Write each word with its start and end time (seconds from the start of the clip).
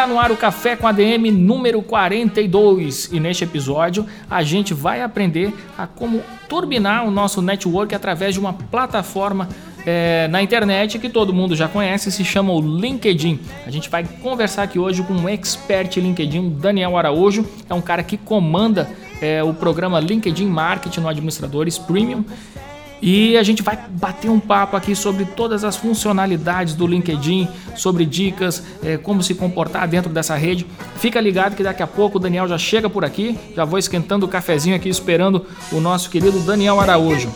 Está 0.00 0.08
no 0.10 0.18
ar 0.18 0.32
o 0.32 0.36
Café 0.36 0.76
com 0.76 0.86
ADM 0.86 1.30
número 1.30 1.82
42 1.82 3.10
e 3.12 3.20
neste 3.20 3.44
episódio 3.44 4.06
a 4.30 4.42
gente 4.42 4.72
vai 4.72 5.02
aprender 5.02 5.52
a 5.76 5.86
como 5.86 6.22
turbinar 6.48 7.06
o 7.06 7.10
nosso 7.10 7.42
network 7.42 7.94
através 7.94 8.32
de 8.32 8.40
uma 8.40 8.54
plataforma 8.54 9.46
é, 9.84 10.26
na 10.28 10.40
internet 10.40 10.98
que 10.98 11.10
todo 11.10 11.34
mundo 11.34 11.54
já 11.54 11.68
conhece, 11.68 12.10
se 12.10 12.24
chama 12.24 12.50
o 12.50 12.62
LinkedIn. 12.62 13.40
A 13.66 13.70
gente 13.70 13.90
vai 13.90 14.02
conversar 14.22 14.62
aqui 14.62 14.78
hoje 14.78 15.02
com 15.02 15.12
um 15.12 15.28
expert 15.28 15.94
LinkedIn, 15.94 16.48
Daniel 16.58 16.96
Araújo, 16.96 17.46
é 17.68 17.74
um 17.74 17.82
cara 17.82 18.02
que 18.02 18.16
comanda 18.16 18.88
é, 19.20 19.42
o 19.42 19.52
programa 19.52 20.00
LinkedIn 20.00 20.46
Marketing 20.46 21.00
no 21.00 21.08
Administradores 21.10 21.76
Premium 21.76 22.24
e 23.02 23.36
a 23.36 23.42
gente 23.42 23.62
vai 23.62 23.78
bater 23.90 24.30
um 24.30 24.38
papo 24.38 24.76
aqui 24.76 24.94
sobre 24.94 25.24
todas 25.24 25.64
as 25.64 25.76
funcionalidades 25.76 26.74
do 26.74 26.86
LinkedIn, 26.86 27.48
sobre 27.74 28.04
dicas, 28.04 28.62
é, 28.84 28.96
como 28.96 29.22
se 29.22 29.34
comportar 29.34 29.88
dentro 29.88 30.12
dessa 30.12 30.34
rede. 30.36 30.66
Fica 30.96 31.20
ligado 31.20 31.56
que 31.56 31.62
daqui 31.62 31.82
a 31.82 31.86
pouco 31.86 32.18
o 32.18 32.20
Daniel 32.20 32.46
já 32.46 32.58
chega 32.58 32.90
por 32.90 33.04
aqui. 33.04 33.38
Já 33.54 33.64
vou 33.64 33.78
esquentando 33.78 34.26
o 34.26 34.28
cafezinho 34.28 34.76
aqui 34.76 34.88
esperando 34.88 35.46
o 35.72 35.80
nosso 35.80 36.10
querido 36.10 36.38
Daniel 36.40 36.78
Araújo. 36.80 37.30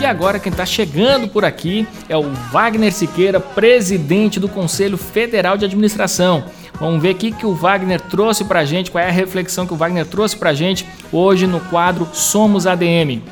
E 0.00 0.06
agora 0.06 0.38
quem 0.38 0.50
está 0.50 0.66
chegando 0.66 1.28
por 1.28 1.46
aqui 1.46 1.86
é 2.10 2.16
o 2.16 2.30
Wagner 2.52 2.92
Siqueira, 2.92 3.40
presidente 3.40 4.38
do 4.38 4.48
Conselho 4.48 4.98
Federal 4.98 5.56
de 5.56 5.64
Administração. 5.64 6.44
Vamos 6.80 7.00
ver 7.00 7.14
o 7.14 7.14
que, 7.14 7.30
que 7.30 7.46
o 7.46 7.54
Wagner 7.54 8.00
trouxe 8.00 8.44
para 8.44 8.60
a 8.60 8.64
gente, 8.64 8.90
qual 8.90 9.02
é 9.02 9.08
a 9.08 9.12
reflexão 9.12 9.66
que 9.66 9.72
o 9.72 9.76
Wagner 9.76 10.04
trouxe 10.04 10.36
para 10.36 10.50
a 10.50 10.54
gente 10.54 10.86
hoje 11.12 11.46
no 11.46 11.60
quadro 11.60 12.08
Somos 12.12 12.66
ADM. 12.66 13.22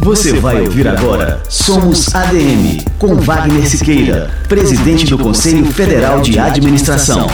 Você 0.00 0.34
vai 0.34 0.60
ouvir 0.60 0.86
agora 0.86 1.42
Somos 1.48 2.14
ADM, 2.14 2.84
com 2.98 3.14
Wagner 3.14 3.66
Siqueira, 3.68 4.30
presidente 4.48 5.06
do 5.06 5.16
Conselho 5.16 5.64
Federal 5.66 6.20
de 6.20 6.38
Administração. 6.38 7.26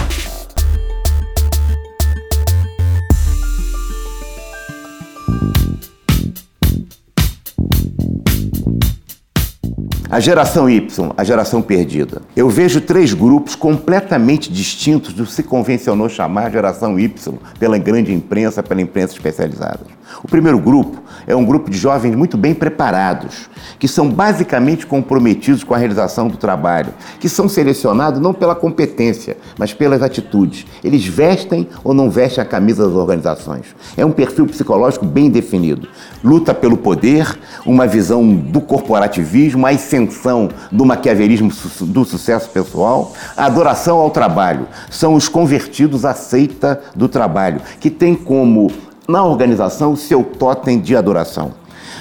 A 10.10 10.18
geração 10.18 10.68
Y, 10.68 10.88
a 11.16 11.22
geração 11.22 11.62
perdida. 11.62 12.20
Eu 12.34 12.48
vejo 12.48 12.80
três 12.80 13.14
grupos 13.14 13.54
completamente 13.54 14.50
distintos 14.52 15.12
do 15.12 15.24
que 15.24 15.32
se 15.32 15.44
convencionou 15.44 16.08
chamar 16.08 16.50
geração 16.50 16.98
Y 16.98 17.14
pela 17.60 17.78
grande 17.78 18.12
imprensa, 18.12 18.60
pela 18.60 18.82
imprensa 18.82 19.14
especializada. 19.14 19.99
O 20.22 20.28
primeiro 20.28 20.58
grupo 20.58 21.00
é 21.26 21.34
um 21.34 21.44
grupo 21.44 21.70
de 21.70 21.78
jovens 21.78 22.14
muito 22.14 22.36
bem 22.36 22.54
preparados, 22.54 23.48
que 23.78 23.86
são 23.86 24.08
basicamente 24.08 24.86
comprometidos 24.86 25.64
com 25.64 25.74
a 25.74 25.78
realização 25.78 26.28
do 26.28 26.36
trabalho, 26.36 26.92
que 27.18 27.28
são 27.28 27.48
selecionados 27.48 28.20
não 28.20 28.34
pela 28.34 28.54
competência, 28.54 29.36
mas 29.58 29.72
pelas 29.72 30.02
atitudes. 30.02 30.66
Eles 30.82 31.06
vestem 31.06 31.68
ou 31.84 31.94
não 31.94 32.10
vestem 32.10 32.42
a 32.42 32.46
camisa 32.46 32.86
das 32.86 32.94
organizações. 32.94 33.66
É 33.96 34.04
um 34.04 34.12
perfil 34.12 34.46
psicológico 34.46 35.04
bem 35.04 35.30
definido. 35.30 35.88
Luta 36.22 36.52
pelo 36.52 36.76
poder, 36.76 37.38
uma 37.64 37.86
visão 37.86 38.26
do 38.34 38.60
corporativismo, 38.60 39.66
a 39.66 39.70
ascensão 39.70 40.48
do 40.70 40.84
maquiavelismo 40.84 41.50
do 41.82 42.04
sucesso 42.04 42.50
pessoal, 42.50 43.14
a 43.36 43.46
adoração 43.46 43.98
ao 43.98 44.10
trabalho. 44.10 44.66
São 44.90 45.14
os 45.14 45.28
convertidos 45.28 46.04
à 46.04 46.14
seita 46.14 46.80
do 46.94 47.08
trabalho, 47.08 47.60
que 47.78 47.90
tem 47.90 48.14
como 48.14 48.70
na 49.10 49.24
organização 49.24 49.92
o 49.92 49.96
seu 49.96 50.22
totem 50.22 50.78
de 50.78 50.94
adoração. 50.94 51.52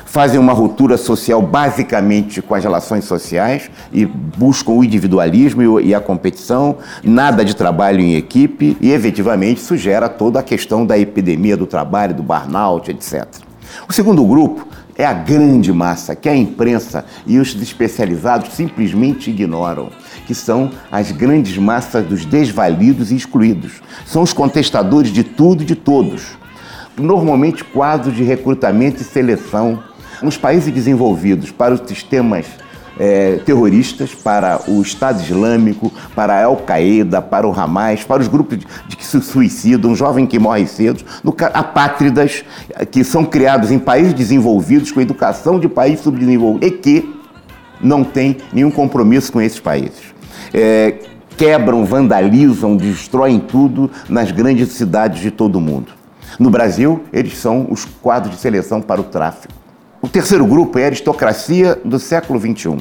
Fazem 0.05 0.39
uma 0.39 0.53
ruptura 0.53 0.97
social 0.97 1.41
basicamente 1.41 2.41
com 2.41 2.55
as 2.55 2.63
relações 2.63 3.05
sociais 3.05 3.69
e 3.91 4.05
buscam 4.05 4.73
o 4.73 4.83
individualismo 4.83 5.79
e 5.79 5.93
a 5.93 5.99
competição, 5.99 6.77
nada 7.03 7.43
de 7.43 7.55
trabalho 7.55 7.99
em 7.99 8.15
equipe 8.15 8.77
e, 8.79 8.91
efetivamente, 8.91 9.57
isso 9.57 9.75
gera 9.75 10.07
toda 10.07 10.39
a 10.39 10.43
questão 10.43 10.85
da 10.85 10.97
epidemia 10.97 11.57
do 11.57 11.65
trabalho, 11.65 12.13
do 12.13 12.23
burnout, 12.23 12.89
etc. 12.89 13.27
O 13.87 13.93
segundo 13.93 14.23
grupo 14.25 14.67
é 14.95 15.05
a 15.05 15.13
grande 15.13 15.71
massa 15.71 16.15
que 16.15 16.27
a 16.27 16.35
imprensa 16.35 17.05
e 17.25 17.39
os 17.39 17.55
especializados 17.55 18.53
simplesmente 18.53 19.29
ignoram, 19.29 19.89
que 20.27 20.35
são 20.35 20.71
as 20.91 21.11
grandes 21.11 21.57
massas 21.57 22.05
dos 22.05 22.25
desvalidos 22.25 23.11
e 23.11 23.15
excluídos. 23.15 23.81
São 24.05 24.23
os 24.23 24.33
contestadores 24.33 25.11
de 25.11 25.23
tudo 25.23 25.63
e 25.63 25.65
de 25.65 25.75
todos 25.75 26.38
normalmente 26.99 27.63
quadros 27.63 28.15
de 28.15 28.23
recrutamento 28.23 29.01
e 29.01 29.05
seleção 29.05 29.83
nos 30.21 30.37
países 30.37 30.73
desenvolvidos 30.73 31.51
para 31.51 31.73
os 31.73 31.81
sistemas 31.87 32.45
é, 32.99 33.37
terroristas, 33.45 34.13
para 34.13 34.59
o 34.67 34.81
Estado 34.81 35.21
Islâmico, 35.21 35.91
para 36.13 36.33
a 36.33 36.45
Al-Qaeda, 36.45 37.21
para 37.21 37.47
o 37.47 37.57
Hamas, 37.57 38.03
para 38.03 38.21
os 38.21 38.27
grupos 38.27 38.59
de, 38.59 38.67
de, 38.87 38.97
que 38.97 39.05
se 39.05 39.21
suicidam, 39.21 39.91
um 39.91 39.95
jovem 39.95 40.25
que 40.27 40.37
morre 40.37 40.67
cedo, 40.67 41.03
no, 41.23 41.33
apátridas 41.53 42.43
que 42.91 43.03
são 43.05 43.23
criados 43.23 43.71
em 43.71 43.79
países 43.79 44.13
desenvolvidos 44.13 44.91
com 44.91 44.99
educação 44.99 45.57
de 45.57 45.69
países 45.69 46.01
subdesenvolvidos 46.01 46.67
e 46.67 46.71
que 46.71 47.15
não 47.81 48.03
têm 48.03 48.37
nenhum 48.51 48.69
compromisso 48.69 49.31
com 49.31 49.39
esses 49.39 49.59
países. 49.59 50.13
É, 50.53 50.95
quebram, 51.37 51.85
vandalizam, 51.85 52.75
destroem 52.75 53.39
tudo 53.39 53.89
nas 54.09 54.29
grandes 54.29 54.73
cidades 54.73 55.21
de 55.21 55.31
todo 55.31 55.55
o 55.55 55.61
mundo. 55.61 55.98
No 56.37 56.49
Brasil, 56.49 57.03
eles 57.11 57.37
são 57.37 57.67
os 57.69 57.85
quadros 57.85 58.35
de 58.35 58.41
seleção 58.41 58.81
para 58.81 59.01
o 59.01 59.05
tráfico. 59.05 59.53
O 60.01 60.07
terceiro 60.07 60.45
grupo 60.45 60.79
é 60.79 60.83
a 60.83 60.87
aristocracia 60.87 61.79
do 61.83 61.99
século 61.99 62.39
XXI. 62.39 62.77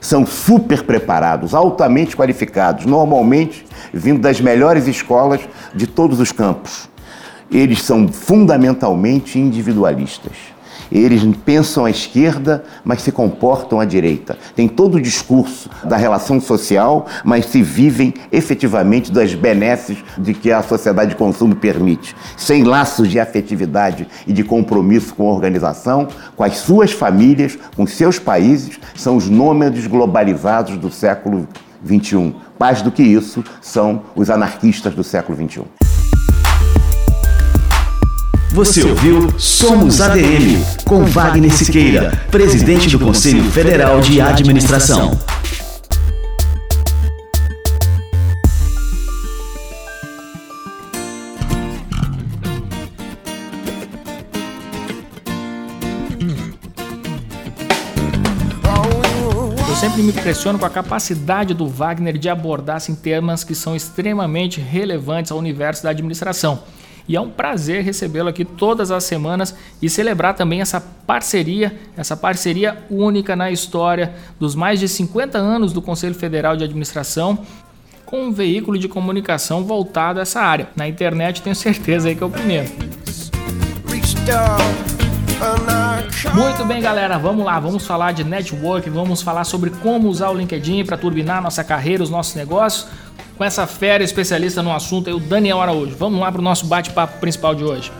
São 0.00 0.26
super 0.26 0.82
preparados, 0.82 1.54
altamente 1.54 2.16
qualificados, 2.16 2.84
normalmente 2.84 3.66
vindo 3.92 4.20
das 4.20 4.40
melhores 4.40 4.86
escolas 4.86 5.40
de 5.74 5.86
todos 5.86 6.20
os 6.20 6.30
campos. 6.30 6.88
Eles 7.50 7.82
são 7.82 8.06
fundamentalmente 8.08 9.38
individualistas. 9.38 10.53
Eles 10.94 11.24
pensam 11.44 11.84
à 11.84 11.90
esquerda, 11.90 12.62
mas 12.84 13.02
se 13.02 13.10
comportam 13.10 13.80
à 13.80 13.84
direita. 13.84 14.38
Tem 14.54 14.68
todo 14.68 14.94
o 14.94 15.00
discurso 15.00 15.68
da 15.82 15.96
relação 15.96 16.40
social, 16.40 17.06
mas 17.24 17.46
se 17.46 17.60
vivem 17.60 18.14
efetivamente 18.30 19.10
das 19.10 19.34
benesses 19.34 19.98
de 20.16 20.32
que 20.32 20.52
a 20.52 20.62
sociedade 20.62 21.10
de 21.10 21.16
consumo 21.16 21.56
permite. 21.56 22.14
Sem 22.36 22.62
laços 22.62 23.08
de 23.08 23.18
afetividade 23.18 24.06
e 24.24 24.32
de 24.32 24.44
compromisso 24.44 25.14
com 25.16 25.28
a 25.28 25.32
organização, 25.32 26.06
com 26.36 26.44
as 26.44 26.58
suas 26.58 26.92
famílias, 26.92 27.58
com 27.74 27.84
seus 27.88 28.20
países, 28.20 28.78
são 28.94 29.16
os 29.16 29.28
nômades 29.28 29.88
globalizados 29.88 30.76
do 30.76 30.92
século 30.92 31.48
XXI. 31.84 32.36
Mais 32.58 32.82
do 32.82 32.92
que 32.92 33.02
isso, 33.02 33.42
são 33.60 34.02
os 34.14 34.30
anarquistas 34.30 34.94
do 34.94 35.02
século 35.02 35.36
XXI. 35.36 35.83
Você 38.54 38.84
ouviu 38.84 39.36
Somos 39.36 40.00
ADM, 40.00 40.64
com 40.84 41.04
Wagner 41.06 41.52
Siqueira, 41.52 42.12
presidente 42.30 42.88
do 42.88 43.00
Conselho 43.00 43.42
Federal 43.50 44.00
de 44.00 44.20
Administração. 44.20 45.18
Eu 59.68 59.74
sempre 59.74 60.00
me 60.00 60.10
impressiono 60.10 60.60
com 60.60 60.64
a 60.64 60.70
capacidade 60.70 61.54
do 61.54 61.66
Wagner 61.66 62.16
de 62.16 62.28
abordar 62.28 62.76
assim, 62.76 62.94
temas 62.94 63.42
que 63.42 63.56
são 63.56 63.74
extremamente 63.74 64.60
relevantes 64.60 65.32
ao 65.32 65.38
universo 65.38 65.82
da 65.82 65.90
administração. 65.90 66.62
E 67.06 67.16
é 67.16 67.20
um 67.20 67.28
prazer 67.28 67.82
recebê-lo 67.82 68.28
aqui 68.28 68.44
todas 68.44 68.90
as 68.90 69.04
semanas 69.04 69.54
e 69.80 69.90
celebrar 69.90 70.34
também 70.34 70.60
essa 70.60 70.80
parceria, 70.80 71.78
essa 71.96 72.16
parceria 72.16 72.78
única 72.90 73.36
na 73.36 73.50
história 73.50 74.14
dos 74.40 74.54
mais 74.54 74.80
de 74.80 74.88
50 74.88 75.36
anos 75.36 75.72
do 75.72 75.82
Conselho 75.82 76.14
Federal 76.14 76.56
de 76.56 76.64
Administração 76.64 77.38
com 78.06 78.26
um 78.26 78.32
veículo 78.32 78.78
de 78.78 78.88
comunicação 78.88 79.64
voltado 79.64 80.18
a 80.18 80.22
essa 80.22 80.40
área. 80.40 80.68
Na 80.76 80.86
internet 80.86 81.42
tenho 81.42 81.56
certeza 81.56 82.08
aí 82.08 82.14
que 82.14 82.22
é 82.22 82.26
o 82.26 82.30
primeiro. 82.30 82.70
Muito 86.34 86.64
bem, 86.64 86.80
galera, 86.80 87.18
vamos 87.18 87.44
lá, 87.44 87.58
vamos 87.60 87.86
falar 87.86 88.12
de 88.12 88.24
network, 88.24 88.88
vamos 88.88 89.20
falar 89.20 89.44
sobre 89.44 89.70
como 89.70 90.08
usar 90.08 90.30
o 90.30 90.34
LinkedIn 90.34 90.84
para 90.84 90.96
turbinar 90.96 91.42
nossa 91.42 91.62
carreira, 91.62 92.02
os 92.02 92.10
nossos 92.10 92.34
negócios, 92.34 92.86
com 93.36 93.44
essa 93.44 93.66
fera 93.66 94.02
especialista 94.02 94.62
no 94.62 94.72
assunto, 94.72 95.08
aí, 95.08 95.14
o 95.14 95.20
Daniel 95.20 95.60
Araújo. 95.60 95.96
Vamos 95.96 96.20
lá 96.20 96.30
para 96.30 96.40
o 96.40 96.44
nosso 96.44 96.66
bate-papo 96.66 97.18
principal 97.18 97.54
de 97.54 97.64
hoje. 97.64 97.90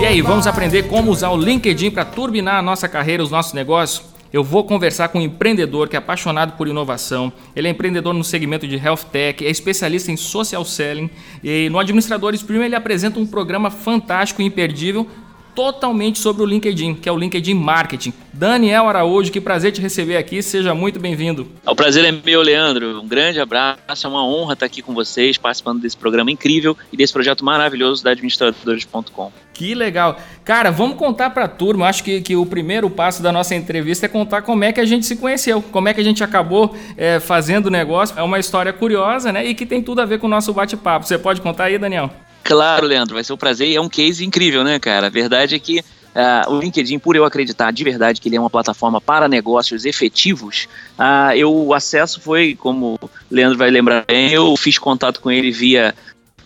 E 0.00 0.06
aí, 0.06 0.20
vamos 0.20 0.46
aprender 0.46 0.84
como 0.84 1.10
usar 1.10 1.30
o 1.30 1.36
LinkedIn 1.36 1.90
para 1.90 2.04
turbinar 2.04 2.56
a 2.56 2.62
nossa 2.62 2.88
carreira, 2.88 3.22
os 3.22 3.30
nossos 3.30 3.52
negócios? 3.52 4.14
Eu 4.34 4.42
vou 4.42 4.64
conversar 4.64 5.10
com 5.10 5.20
um 5.20 5.22
empreendedor 5.22 5.88
que 5.88 5.94
é 5.94 5.98
apaixonado 6.00 6.56
por 6.56 6.66
inovação. 6.66 7.32
Ele 7.54 7.68
é 7.68 7.70
empreendedor 7.70 8.12
no 8.12 8.24
segmento 8.24 8.66
de 8.66 8.74
health 8.74 9.04
tech, 9.12 9.46
é 9.46 9.48
especialista 9.48 10.10
em 10.10 10.16
social 10.16 10.64
selling 10.64 11.08
e 11.40 11.68
no 11.70 11.78
Administradores 11.78 12.42
Premium 12.42 12.64
ele 12.64 12.74
apresenta 12.74 13.20
um 13.20 13.26
programa 13.28 13.70
fantástico 13.70 14.42
e 14.42 14.44
imperdível 14.44 15.06
totalmente 15.54 16.18
sobre 16.18 16.42
o 16.42 16.46
LinkedIn, 16.46 16.94
que 16.94 17.08
é 17.08 17.12
o 17.12 17.16
LinkedIn 17.16 17.54
Marketing. 17.54 18.12
Daniel 18.32 18.88
Araújo, 18.88 19.30
que 19.30 19.40
prazer 19.40 19.72
te 19.72 19.80
receber 19.80 20.16
aqui, 20.16 20.42
seja 20.42 20.74
muito 20.74 20.98
bem-vindo. 20.98 21.46
O 21.64 21.74
prazer 21.74 22.04
é 22.04 22.12
meu, 22.12 22.42
Leandro. 22.42 23.00
Um 23.00 23.06
grande 23.06 23.38
abraço, 23.38 24.06
é 24.06 24.08
uma 24.08 24.26
honra 24.26 24.54
estar 24.54 24.66
aqui 24.66 24.82
com 24.82 24.92
vocês, 24.92 25.38
participando 25.38 25.80
desse 25.80 25.96
programa 25.96 26.30
incrível 26.30 26.76
e 26.92 26.96
desse 26.96 27.12
projeto 27.12 27.44
maravilhoso 27.44 28.02
da 28.02 28.10
administradores.com. 28.10 29.32
Que 29.52 29.72
legal. 29.72 30.18
Cara, 30.44 30.70
vamos 30.72 30.96
contar 30.96 31.30
para 31.30 31.44
a 31.44 31.48
turma. 31.48 31.86
Acho 31.86 32.02
que, 32.02 32.20
que 32.20 32.34
o 32.34 32.44
primeiro 32.44 32.90
passo 32.90 33.22
da 33.22 33.30
nossa 33.30 33.54
entrevista 33.54 34.06
é 34.06 34.08
contar 34.08 34.42
como 34.42 34.64
é 34.64 34.72
que 34.72 34.80
a 34.80 34.84
gente 34.84 35.06
se 35.06 35.16
conheceu, 35.16 35.62
como 35.62 35.88
é 35.88 35.94
que 35.94 36.00
a 36.00 36.04
gente 36.04 36.24
acabou 36.24 36.76
é, 36.96 37.20
fazendo 37.20 37.66
o 37.66 37.70
negócio. 37.70 38.18
É 38.18 38.22
uma 38.22 38.40
história 38.40 38.72
curiosa, 38.72 39.32
né? 39.32 39.46
E 39.46 39.54
que 39.54 39.64
tem 39.64 39.80
tudo 39.80 40.00
a 40.00 40.04
ver 40.04 40.18
com 40.18 40.26
o 40.26 40.30
nosso 40.30 40.52
bate-papo. 40.52 41.06
Você 41.06 41.16
pode 41.16 41.40
contar 41.40 41.64
aí, 41.64 41.78
Daniel? 41.78 42.10
Claro, 42.44 42.86
Leandro, 42.86 43.14
vai 43.14 43.24
ser 43.24 43.32
um 43.32 43.38
prazer 43.38 43.68
e 43.68 43.74
é 43.74 43.80
um 43.80 43.88
case 43.88 44.24
incrível, 44.24 44.62
né, 44.62 44.78
cara? 44.78 45.06
A 45.06 45.10
verdade 45.10 45.54
é 45.54 45.58
que 45.58 45.80
uh, 45.80 46.52
o 46.52 46.60
LinkedIn, 46.60 46.98
por 46.98 47.16
eu 47.16 47.24
acreditar 47.24 47.70
de 47.70 47.82
verdade 47.82 48.20
que 48.20 48.28
ele 48.28 48.36
é 48.36 48.40
uma 48.40 48.50
plataforma 48.50 49.00
para 49.00 49.26
negócios 49.26 49.86
efetivos, 49.86 50.68
uh, 50.98 51.34
eu, 51.34 51.50
o 51.50 51.72
acesso 51.72 52.20
foi, 52.20 52.54
como 52.54 52.98
o 53.00 53.10
Leandro 53.30 53.56
vai 53.56 53.70
lembrar 53.70 54.04
bem, 54.06 54.30
eu 54.30 54.54
fiz 54.58 54.78
contato 54.78 55.20
com 55.20 55.30
ele 55.30 55.50
via 55.50 55.94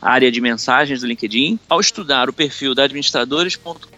área 0.00 0.30
de 0.30 0.40
mensagens 0.40 1.00
do 1.00 1.06
LinkedIn. 1.08 1.58
Ao 1.68 1.80
estudar 1.80 2.28
o 2.28 2.32
perfil 2.32 2.76
da 2.76 2.84
administradores.com 2.84 3.88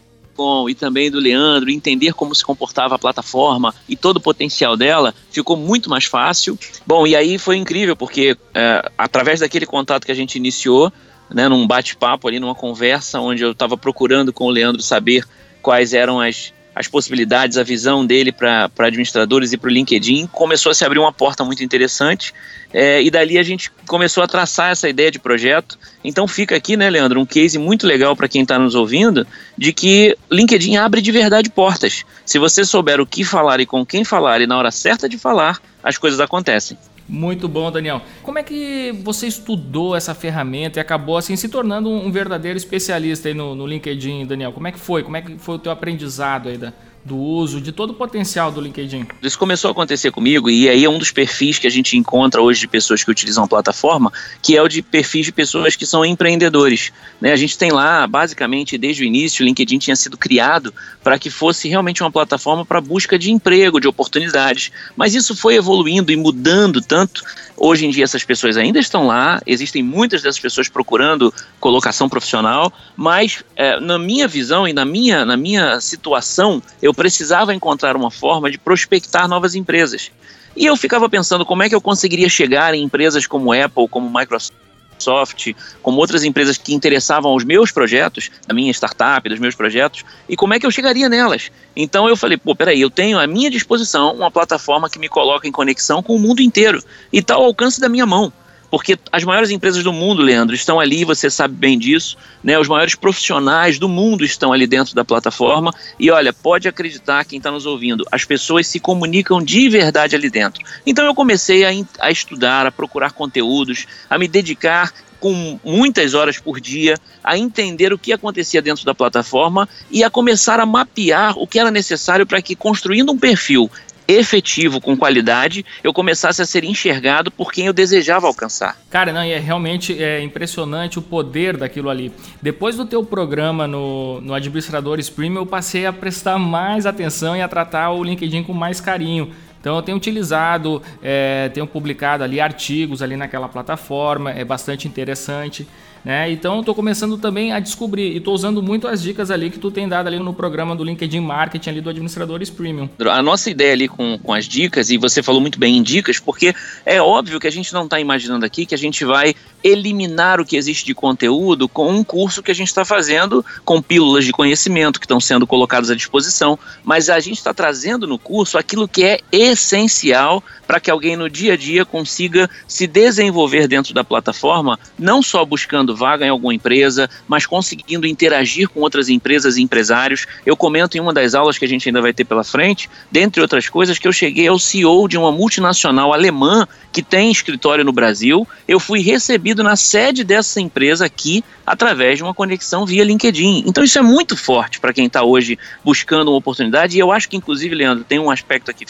e 0.70 0.75
também 0.75 1.11
do 1.11 1.19
Leandro, 1.19 1.70
entender 1.70 2.14
como 2.14 2.35
se 2.35 2.43
comportava 2.43 2.94
a 2.94 2.99
plataforma 2.99 3.75
e 3.87 3.94
todo 3.94 4.17
o 4.17 4.20
potencial 4.20 4.75
dela, 4.75 5.14
ficou 5.31 5.55
muito 5.55 5.91
mais 5.91 6.06
fácil. 6.06 6.58
Bom, 6.87 7.06
e 7.06 7.14
aí 7.14 7.37
foi 7.37 7.58
incrível, 7.58 7.94
porque 7.94 8.32
uh, 8.32 8.91
através 8.96 9.41
daquele 9.41 9.67
contato 9.67 10.06
que 10.06 10.12
a 10.12 10.14
gente 10.14 10.37
iniciou, 10.37 10.91
né, 11.32 11.49
num 11.49 11.67
bate-papo 11.67 12.29
ali, 12.29 12.41
numa 12.41 12.55
conversa, 12.55 13.21
onde 13.21 13.43
eu 13.43 13.53
estava 13.53 13.77
procurando 13.77 14.32
com 14.32 14.44
o 14.44 14.50
Leandro 14.50 14.82
saber 14.82 15.25
quais 15.62 15.93
eram 15.93 16.21
as, 16.21 16.53
as 16.75 16.88
possibilidades, 16.88 17.59
a 17.59 17.62
visão 17.62 18.05
dele 18.05 18.32
para 18.32 18.71
administradores 18.79 19.53
e 19.53 19.56
para 19.56 19.69
o 19.69 19.73
LinkedIn, 19.73 20.27
começou 20.29 20.71
a 20.71 20.75
se 20.75 20.85
abrir 20.85 20.99
uma 20.99 21.12
porta 21.12 21.44
muito 21.44 21.62
interessante 21.62 22.32
é, 22.73 23.03
e 23.03 23.11
dali 23.11 23.38
a 23.38 23.43
gente 23.43 23.71
começou 23.87 24.23
a 24.23 24.27
traçar 24.27 24.71
essa 24.71 24.88
ideia 24.88 25.11
de 25.11 25.19
projeto. 25.19 25.79
Então 26.03 26.27
fica 26.27 26.56
aqui, 26.56 26.77
né, 26.77 26.88
Leandro, 26.88 27.21
um 27.21 27.27
case 27.27 27.59
muito 27.59 27.87
legal 27.87 28.17
para 28.17 28.29
quem 28.29 28.43
está 28.43 28.59
nos 28.59 28.75
ouvindo, 28.75 29.27
de 29.56 29.73
que 29.73 30.17
LinkedIn 30.31 30.77
abre 30.77 31.00
de 31.00 31.12
verdade 31.12 31.50
portas. 31.50 32.05
Se 32.25 32.38
você 32.38 32.65
souber 32.65 33.00
o 33.00 33.06
que 33.06 33.25
falar 33.25 33.61
e 33.61 33.67
com 33.67 33.85
quem 33.85 34.05
falar 34.05 34.41
e 34.41 34.47
na 34.47 34.56
hora 34.56 34.71
certa 34.71 35.09
de 35.09 35.19
falar, 35.19 35.61
as 35.82 35.99
coisas 35.99 36.21
acontecem. 36.21 36.79
Muito 37.11 37.49
bom, 37.49 37.73
Daniel. 37.73 38.03
Como 38.23 38.39
é 38.39 38.43
que 38.45 38.93
você 39.03 39.27
estudou 39.27 39.97
essa 39.97 40.15
ferramenta 40.15 40.79
e 40.79 40.81
acabou 40.81 41.17
assim 41.17 41.35
se 41.35 41.49
tornando 41.49 41.91
um 41.91 42.12
verdadeiro 42.12 42.57
especialista 42.57 43.35
no, 43.35 43.53
no 43.57 43.67
LinkedIn, 43.67 44.27
Daniel? 44.27 44.53
Como 44.53 44.69
é 44.69 44.73
que 44.73 44.79
foi? 44.79 45.03
Como 45.03 45.17
é 45.17 45.21
que 45.21 45.37
foi 45.37 45.57
o 45.57 45.59
teu 45.59 45.73
aprendizado 45.73 46.49
aí 46.49 46.57
da, 46.57 46.73
do 47.05 47.17
uso, 47.17 47.61
de 47.61 47.73
todo 47.73 47.91
o 47.91 47.94
potencial 47.94 48.52
do 48.52 48.61
LinkedIn? 48.61 49.06
Isso 49.23 49.38
começou 49.38 49.69
a 49.69 49.73
acontecer 49.73 50.11
comigo 50.11 50.50
e 50.50 50.69
aí 50.69 50.85
é 50.85 50.88
um 50.88 50.99
dos 50.99 51.11
perfis 51.11 51.58
que 51.58 51.67
a 51.67 51.70
gente 51.70 51.97
encontra 51.97 52.43
hoje 52.43 52.61
de 52.61 52.69
pessoas 52.69 53.02
que 53.02 53.11
utilizam 53.11 53.44
a 53.44 53.49
plataforma, 53.49 54.12
que 54.43 54.56
é 54.56 54.62
o 54.62 54.69
de 54.69 54.82
perfis 54.82 55.26
de 55.26 55.32
pessoas 55.32 55.76
que 55.76 55.87
são 55.87 56.05
empreendedores. 56.05 56.93
Né? 57.20 57.32
A 57.32 57.37
gente 57.37 57.56
tem 57.56 57.70
lá, 57.70 58.06
basicamente, 58.06 58.76
desde 58.76 59.02
o 59.02 59.06
início, 59.06 59.43
o 59.43 59.47
LinkedIn 59.47 59.79
tinha 59.79 59.97
sido 59.97 60.17
criado 60.17 60.73
para 61.02 61.19
que 61.19 61.31
fosse 61.31 61.69
realmente 61.69 62.02
uma 62.02 62.11
plataforma 62.11 62.64
para 62.64 62.81
busca 62.81 63.19
de 63.19 63.31
emprego, 63.31 63.81
de 63.81 63.88
oportunidades. 63.88 64.70
Mas 64.96 65.14
isso 65.14 65.35
foi 65.35 65.55
evoluindo 65.55 66.12
e 66.12 66.17
mudando 66.17 66.81
tanto 66.81 67.23
Hoje 67.62 67.85
em 67.85 67.91
dia 67.91 68.05
essas 68.05 68.25
pessoas 68.25 68.56
ainda 68.56 68.79
estão 68.79 69.06
lá, 69.06 69.38
existem 69.46 69.82
muitas 69.82 70.23
dessas 70.23 70.41
pessoas 70.41 70.67
procurando 70.67 71.32
colocação 71.61 72.08
profissional, 72.08 72.73
mas 72.96 73.44
é, 73.55 73.79
na 73.79 73.99
minha 73.99 74.26
visão 74.26 74.67
e 74.67 74.73
na 74.73 74.87
minha, 74.87 75.26
na 75.26 75.37
minha 75.37 75.79
situação, 75.79 76.62
eu 76.81 76.90
precisava 76.95 77.55
encontrar 77.55 77.97
uma 77.97 78.11
forma 78.11 78.51
de 78.51 78.59
prospectar 78.59 79.29
novas 79.29 79.55
empresas. 79.55 80.11
E 80.57 80.67
eu 80.67 80.77
ficava 80.77 81.09
pensando 81.09 81.47
como 81.47 81.63
é 81.63 81.69
que 81.69 81.75
eu 81.75 81.81
conseguiria 81.81 82.29
chegar 82.29 82.75
em 82.75 82.83
empresas 82.83 83.27
como 83.27 83.53
Apple, 83.53 83.89
como 83.89 84.11
Microsoft, 84.11 85.55
como 85.83 85.99
outras 85.99 86.25
empresas 86.25 86.59
que 86.59 86.75
interessavam 86.75 87.31
aos 87.31 87.45
meus 87.45 87.71
projetos, 87.71 88.31
da 88.47 88.53
minha 88.53 88.71
startup, 88.73 89.29
dos 89.29 89.39
meus 89.39 89.55
projetos, 89.55 90.05
e 90.29 90.37
como 90.37 90.53
é 90.53 90.61
que 90.61 90.67
eu 90.67 90.71
chegaria 90.71 91.09
nelas. 91.09 91.51
Então 91.75 92.09
eu 92.09 92.17
falei, 92.17 92.37
pô, 92.37 92.55
peraí, 92.55 92.81
eu 92.81 92.91
tenho 92.91 93.19
à 93.19 93.27
minha 93.27 93.51
disposição 93.51 94.15
uma 94.15 94.31
plataforma 94.31 94.91
que 94.91 94.99
me 94.99 95.09
coloca 95.09 95.47
em 95.47 95.53
conexão 95.53 96.03
com 96.03 96.17
o 96.17 96.19
mundo 96.19 96.41
inteiro 96.41 96.83
e 97.13 97.19
está 97.19 97.35
ao 97.35 97.45
alcance 97.45 97.81
da 97.81 97.89
minha 97.89 98.07
mão 98.07 98.33
porque 98.70 98.99
as 99.11 99.25
maiores 99.25 99.50
empresas 99.50 99.82
do 99.82 99.93
mundo, 99.93 100.22
Leandro, 100.22 100.55
estão 100.55 100.78
ali, 100.78 101.05
você 101.05 101.28
sabe 101.28 101.55
bem 101.55 101.78
disso, 101.78 102.17
né? 102.43 102.58
Os 102.58 102.69
maiores 102.69 102.94
profissionais 102.94 103.78
do 103.78 103.88
mundo 103.88 104.25
estão 104.25 104.52
ali 104.52 104.67
dentro 104.67 104.94
da 104.94 105.05
plataforma 105.05 105.75
e 105.99 106.11
olha, 106.11 106.32
pode 106.32 106.69
acreditar 106.69 107.25
quem 107.25 107.38
está 107.38 107.50
nos 107.50 107.67
ouvindo, 107.67 108.06
as 108.12 108.25
pessoas 108.25 108.67
se 108.67 108.78
comunicam 108.78 109.43
de 109.43 109.69
verdade 109.69 110.14
ali 110.14 110.31
dentro. 110.31 110.64
Então 110.87 111.05
eu 111.05 111.14
comecei 111.14 111.64
a, 111.64 111.70
a 112.00 112.11
estudar, 112.11 112.67
a 112.67 112.72
procurar 112.72 113.12
conteúdos, 113.12 113.87
a 114.08 114.17
me 114.17 114.28
dedicar 114.28 114.93
com 115.20 115.61
muitas 115.62 116.14
horas 116.14 116.38
por 116.38 116.58
dia, 116.58 116.96
a 117.22 117.37
entender 117.37 117.93
o 117.93 117.99
que 117.99 118.12
acontecia 118.12 118.62
dentro 118.62 118.84
da 118.87 118.94
plataforma 118.94 119.69
e 119.90 120.02
a 120.02 120.08
começar 120.08 120.58
a 120.58 120.64
mapear 120.64 121.38
o 121.38 121.46
que 121.46 121.58
era 121.58 121.70
necessário 121.70 122.26
para 122.26 122.40
que, 122.40 122.56
construindo 122.56 123.12
um 123.12 123.19
perfil 123.19 123.70
efetivo, 124.11 124.81
com 124.81 124.97
qualidade, 124.97 125.65
eu 125.83 125.93
começasse 125.93 126.43
a 126.43 126.47
ser 126.47 126.65
enxergado 126.65 127.31
por 127.31 127.53
quem 127.53 127.67
eu 127.67 127.73
desejava 127.73 128.27
alcançar. 128.27 128.77
Cara, 128.91 129.12
não, 129.12 129.25
e 129.25 129.33
é 129.33 129.39
realmente 129.39 130.03
é 130.03 130.23
impressionante 130.23 130.99
o 130.99 131.03
poder 131.03 131.57
daquilo 131.57 131.89
ali. 131.89 132.12
Depois 132.43 132.77
do 132.77 132.85
teu 132.85 133.05
programa 133.05 133.67
no, 133.67 134.21
no 134.21 134.35
Administradores 134.35 135.09
Premium, 135.09 135.41
eu 135.41 135.47
passei 135.47 135.87
a 135.87 135.93
prestar 135.93 136.39
mais 136.39 136.87
atenção 136.87 137.37
e 137.37 137.43
a 137.43 137.49
tratar 137.49 137.91
o 137.91 138.03
LinkedIn 138.03 138.43
com 138.43 138.53
mais 138.53 138.81
carinho. 138.81 139.31
Então 139.61 139.77
eu 139.77 139.83
tenho 139.83 139.97
utilizado, 139.97 140.82
é, 141.03 141.51
tenho 141.51 141.67
publicado 141.67 142.25
ali 142.25 142.41
artigos 142.41 143.03
ali 143.03 143.15
naquela 143.15 143.49
plataforma, 143.49 144.31
é 144.31 144.44
bastante 144.44 144.89
interessante. 144.89 145.69
Né? 146.05 146.31
Então 146.31 146.61
estou 146.61 146.75
começando 146.75 147.19
também 147.19 147.53
a 147.53 147.61
descobrir 147.61 148.13
e 148.13 148.17
estou 148.17 148.35
usando 148.35 148.63
muito 148.63 148.89
as 148.89 149.03
dicas 149.03 149.31
ali 149.31 149.51
que 149.51 149.59
tu 149.59 149.71
tem 149.71 149.87
dado 149.89 150.07
ali 150.07 150.19
no 150.19 150.33
programa 150.33 150.75
do 150.75 150.83
LinkedIn 150.83 151.21
Marketing 151.21 151.71
ali 151.71 151.81
do 151.81 151.91
Administradores 151.91 152.49
Premium. 152.49 152.89
A 153.11 153.23
nossa 153.23 153.51
ideia 153.51 153.73
ali 153.73 153.87
com, 153.87 154.19
com 154.19 154.33
as 154.33 154.47
dicas, 154.47 154.91
e 154.91 154.97
você 154.97 155.23
falou 155.23 155.41
muito 155.41 155.59
bem 155.59 155.77
em 155.77 155.83
dicas, 155.83 156.19
porque 156.19 156.55
é 156.87 157.03
óbvio 157.03 157.39
que 157.39 157.47
a 157.47 157.53
gente 157.53 157.73
não 157.73 157.85
está 157.85 158.01
imaginando 158.01 158.47
aqui 158.47 158.65
que 158.65 158.75
a 158.75 158.79
gente 158.79 159.05
vai 159.05 159.35
eliminar 159.63 160.41
o 160.41 160.45
que 160.45 160.57
existe 160.57 160.87
de 160.87 160.95
conteúdo 160.95 161.69
com 161.69 161.91
um 161.91 162.03
curso 162.03 162.43
que 162.43 162.51
a 162.51 162.55
gente 162.55 162.69
está 162.69 162.85
fazendo 162.85 163.45
com 163.65 163.83
pílulas 163.83 164.25
de 164.25 164.33
conhecimento 164.33 164.99
que 164.99 165.05
estão 165.05 165.21
sendo 165.21 165.47
colocadas 165.47 165.91
à 165.91 165.95
disposição, 165.95 166.59
mas 166.83 167.11
a 167.11 167.21
gente 167.21 167.37
está 167.37 167.53
trazendo 167.53 168.07
no 168.07 168.19
curso 168.19 168.57
aquilo 168.57 168.89
que 168.89 169.05
é 169.05 169.21
essencial 169.31 170.43
para 170.67 170.81
que 170.81 170.91
alguém 170.91 171.17
no 171.17 171.29
dia 171.29 171.55
a 171.55 171.57
dia 171.57 171.85
consiga 171.85 172.49
se 172.67 172.87
desenvolver 172.87 173.67
dentro 173.67 173.93
da 173.93 174.05
plataforma, 174.05 174.79
não 174.99 175.21
só 175.21 175.45
buscando 175.45 175.90
vaga 175.94 176.25
em 176.25 176.29
alguma 176.29 176.55
empresa, 176.55 177.09
mas 177.27 177.47
conseguindo 177.47 178.06
interagir 178.06 178.69
com 178.69 178.81
outras 178.81 179.09
empresas 179.09 179.56
e 179.56 179.63
empresários. 179.63 180.27
Eu 180.44 180.56
comento 180.56 180.97
em 180.97 181.01
uma 181.01 181.13
das 181.13 181.35
aulas 181.35 181.59
que 181.59 181.65
a 181.65 181.69
gente 181.69 181.89
ainda 181.89 182.01
vai 182.01 182.13
ter 182.13 182.25
pela 182.25 182.44
frente, 182.44 182.89
dentre 183.11 183.41
outras 183.41 183.69
coisas, 183.69 183.99
que 183.99 184.09
eu 184.09 184.13
cheguei 184.13 184.49
ao 184.49 184.59
CEO 184.59 185.09
de 185.09 185.17
uma 185.17 185.32
multinacional 185.32 186.13
alemã 186.13 186.67
que 186.93 187.03
tem 187.03 187.31
escritório 187.31 187.85
no 187.85 187.93
Brasil. 187.93 188.47
Eu 188.67 188.81
fui 188.81 189.01
recebido 189.01 189.63
na 189.63 189.77
sede 189.77 190.25
dessa 190.25 190.61
empresa 190.61 191.05
aqui 191.06 191.44
através 191.67 192.17
de 192.19 192.23
uma 192.23 192.35
conexão 192.35 192.85
via 192.85 193.05
LinkedIn. 193.05 193.65
Então 193.67 193.85
isso 193.85 193.99
é 193.99 194.03
muito 194.03 194.37
forte 194.37 194.81
para 194.81 194.93
quem 194.93 195.06
está 195.06 195.23
hoje 195.23 195.59
buscando 195.85 196.29
uma 196.29 196.39
oportunidade 196.39 196.97
e 196.97 197.01
eu 197.01 197.13
acho 197.13 197.29
que 197.29 197.37
inclusive, 197.37 197.75
Leandro, 197.75 198.05
tem 198.05 198.19
um 198.19 198.31
aspecto 198.31 198.70
aqui 198.70 198.85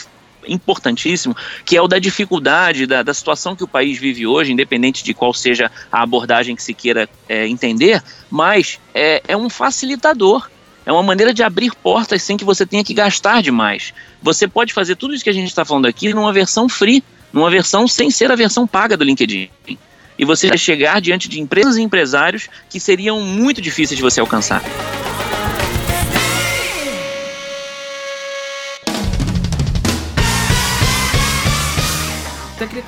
importantíssimo, 0.47 1.35
que 1.65 1.77
é 1.77 1.81
o 1.81 1.87
da 1.87 1.99
dificuldade, 1.99 2.85
da, 2.85 3.03
da 3.03 3.13
situação 3.13 3.55
que 3.55 3.63
o 3.63 3.67
país 3.67 3.97
vive 3.97 4.25
hoje, 4.25 4.51
independente 4.51 5.03
de 5.03 5.13
qual 5.13 5.33
seja 5.33 5.71
a 5.91 6.01
abordagem 6.01 6.55
que 6.55 6.63
se 6.63 6.73
queira 6.73 7.09
é, 7.27 7.47
entender, 7.47 8.03
mas 8.29 8.79
é, 8.93 9.21
é 9.27 9.37
um 9.37 9.49
facilitador. 9.49 10.49
É 10.85 10.91
uma 10.91 11.03
maneira 11.03 11.31
de 11.33 11.43
abrir 11.43 11.71
portas 11.75 12.23
sem 12.23 12.35
que 12.35 12.43
você 12.43 12.65
tenha 12.65 12.83
que 12.83 12.93
gastar 12.93 13.41
demais. 13.41 13.93
Você 14.21 14.47
pode 14.47 14.73
fazer 14.73 14.95
tudo 14.95 15.13
isso 15.13 15.23
que 15.23 15.29
a 15.29 15.33
gente 15.33 15.47
está 15.47 15.63
falando 15.63 15.85
aqui 15.85 16.11
numa 16.11 16.33
versão 16.33 16.67
free, 16.67 17.03
numa 17.31 17.51
versão 17.51 17.87
sem 17.87 18.09
ser 18.09 18.31
a 18.31 18.35
versão 18.35 18.65
paga 18.65 18.97
do 18.97 19.03
LinkedIn. 19.03 19.49
E 20.17 20.25
você 20.25 20.57
chegar 20.57 20.99
diante 20.99 21.29
de 21.29 21.39
empresas 21.39 21.77
e 21.77 21.81
empresários 21.81 22.49
que 22.69 22.79
seriam 22.79 23.21
muito 23.21 23.61
difíceis 23.61 23.95
de 23.95 24.01
você 24.01 24.19
alcançar. 24.19 24.61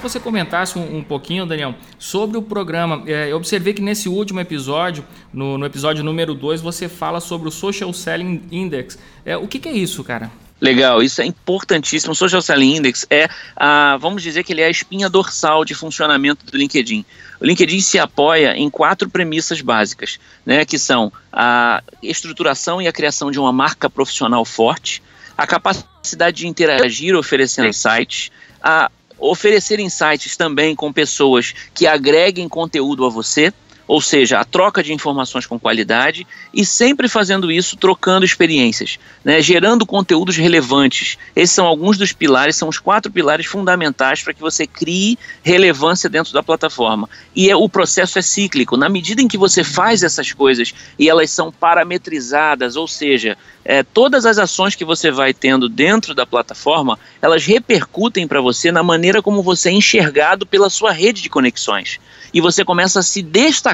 Que 0.04 0.10
você 0.10 0.20
comentasse 0.20 0.78
um, 0.78 0.98
um 0.98 1.04
pouquinho, 1.04 1.46
Daniel, 1.46 1.74
sobre 1.98 2.38
o 2.38 2.42
programa. 2.42 3.04
É, 3.08 3.32
eu 3.32 3.38
observei 3.38 3.74
que 3.74 3.82
nesse 3.82 4.10
último 4.10 4.42
episódio, 4.42 5.06
no, 5.32 5.58
no 5.58 5.66
episódio 5.66 6.04
número 6.04 6.34
2, 6.34 6.60
você 6.60 6.90
fala 6.90 7.22
sobre 7.22 7.48
o 7.48 7.52
Social 7.52 7.94
Selling 7.94 8.44
Index. 8.52 9.00
É, 9.26 9.38
o 9.38 9.48
que, 9.48 9.60
que 9.60 9.70
é 9.70 9.72
isso, 9.72 10.04
cara? 10.04 10.30
Legal, 10.60 11.02
isso 11.02 11.22
é 11.22 11.26
importantíssimo. 11.26 12.12
O 12.12 12.16
Social 12.16 12.42
Selling 12.42 12.78
Index 12.78 13.06
é, 13.10 13.30
a, 13.56 13.98
vamos 13.98 14.22
dizer 14.22 14.44
que 14.44 14.52
ele 14.52 14.62
é 14.62 14.66
a 14.66 14.70
espinha 14.70 15.10
dorsal 15.10 15.64
de 15.64 15.74
funcionamento 15.74 16.46
do 16.46 16.58
LinkedIn. 16.58 17.06
O 17.40 17.46
LinkedIn 17.46 17.80
se 17.80 17.98
apoia 17.98 18.58
em 18.58 18.70
quatro 18.70 19.10
premissas 19.10 19.62
básicas, 19.62 20.20
né, 20.46 20.66
que 20.66 20.78
são 20.78 21.12
a 21.32 21.82
estruturação 22.02 22.82
e 22.82 22.88
a 22.88 22.94
criação 22.94 23.32
de 23.32 23.40
uma 23.40 23.54
marca 23.54 23.90
profissional 23.90 24.44
forte, 24.44 25.02
a 25.38 25.48
capacidade 25.48 26.38
de 26.38 26.48
interagir 26.48 27.16
oferecendo 27.16 27.68
insights, 27.68 28.32
a 28.62 28.90
oferecer 29.32 29.80
insights 29.80 30.36
também 30.36 30.76
com 30.76 30.92
pessoas 30.92 31.54
que 31.74 31.88
agreguem 31.88 32.50
conteúdo 32.50 33.06
a 33.06 33.10
você, 33.10 33.54
ou 33.88 34.02
seja, 34.02 34.40
a 34.40 34.46
troca 34.46 34.82
de 34.82 34.94
informações 34.94 35.46
com 35.46 35.60
qualidade 35.60 36.26
e 36.54 36.66
sempre 36.66 37.10
fazendo 37.10 37.52
isso 37.52 37.76
trocando 37.76 38.26
experiências, 38.26 38.98
né, 39.24 39.42
gerando 39.42 39.86
conteúdos 39.86 40.38
relevantes. 40.38 41.18
Esses 41.36 41.54
são 41.54 41.66
alguns 41.66 41.98
dos 41.98 42.14
pilares, 42.14 42.56
são 42.56 42.70
os 42.70 42.80
quatro 42.80 43.12
pilares 43.12 43.46
fundamentais 43.46 44.24
para 44.24 44.34
que 44.34 44.42
você 44.42 44.66
crie 44.66 45.18
relevância 45.42 46.10
dentro 46.10 46.34
da 46.34 46.42
plataforma. 46.42 47.10
E 47.36 47.50
é, 47.50 47.56
o 47.56 47.68
processo 47.68 48.18
é 48.18 48.22
cíclico. 48.22 48.78
Na 48.78 48.88
medida 48.88 49.22
em 49.22 49.28
que 49.28 49.38
você 49.38 49.64
faz 49.64 50.04
essas 50.04 50.32
coisas 50.32 50.74
e 50.98 51.10
elas 51.10 51.30
são 51.30 51.52
parametrizadas, 51.52 52.76
ou 52.76 52.88
seja, 52.88 53.38
é, 53.66 53.84
todas 53.84 54.26
as 54.26 54.38
ações 54.38 54.76
que 54.76 54.86
você 54.86 55.12
vai 55.12 55.34
tendo 55.34 55.68
dentro 55.68 56.14
da 56.14 56.26
plataforma, 56.26 56.98
elas 57.22 57.46
repercutem 57.46 58.28
para 58.28 58.42
você 58.42 58.72
na 58.72 58.84
maneira 58.84 59.22
como 59.22 59.42
você 59.42 59.70
é 59.70 59.74
enxergado 59.74 60.46
pela 60.46 60.70
sua 60.70 60.92
rede 60.92 61.22
de 61.22 61.30
conexões. 61.30 62.00
E 62.34 62.42
você 62.42 62.66
começa 62.66 63.00
a 63.00 63.04
se 63.04 63.22
destacar 63.22 63.73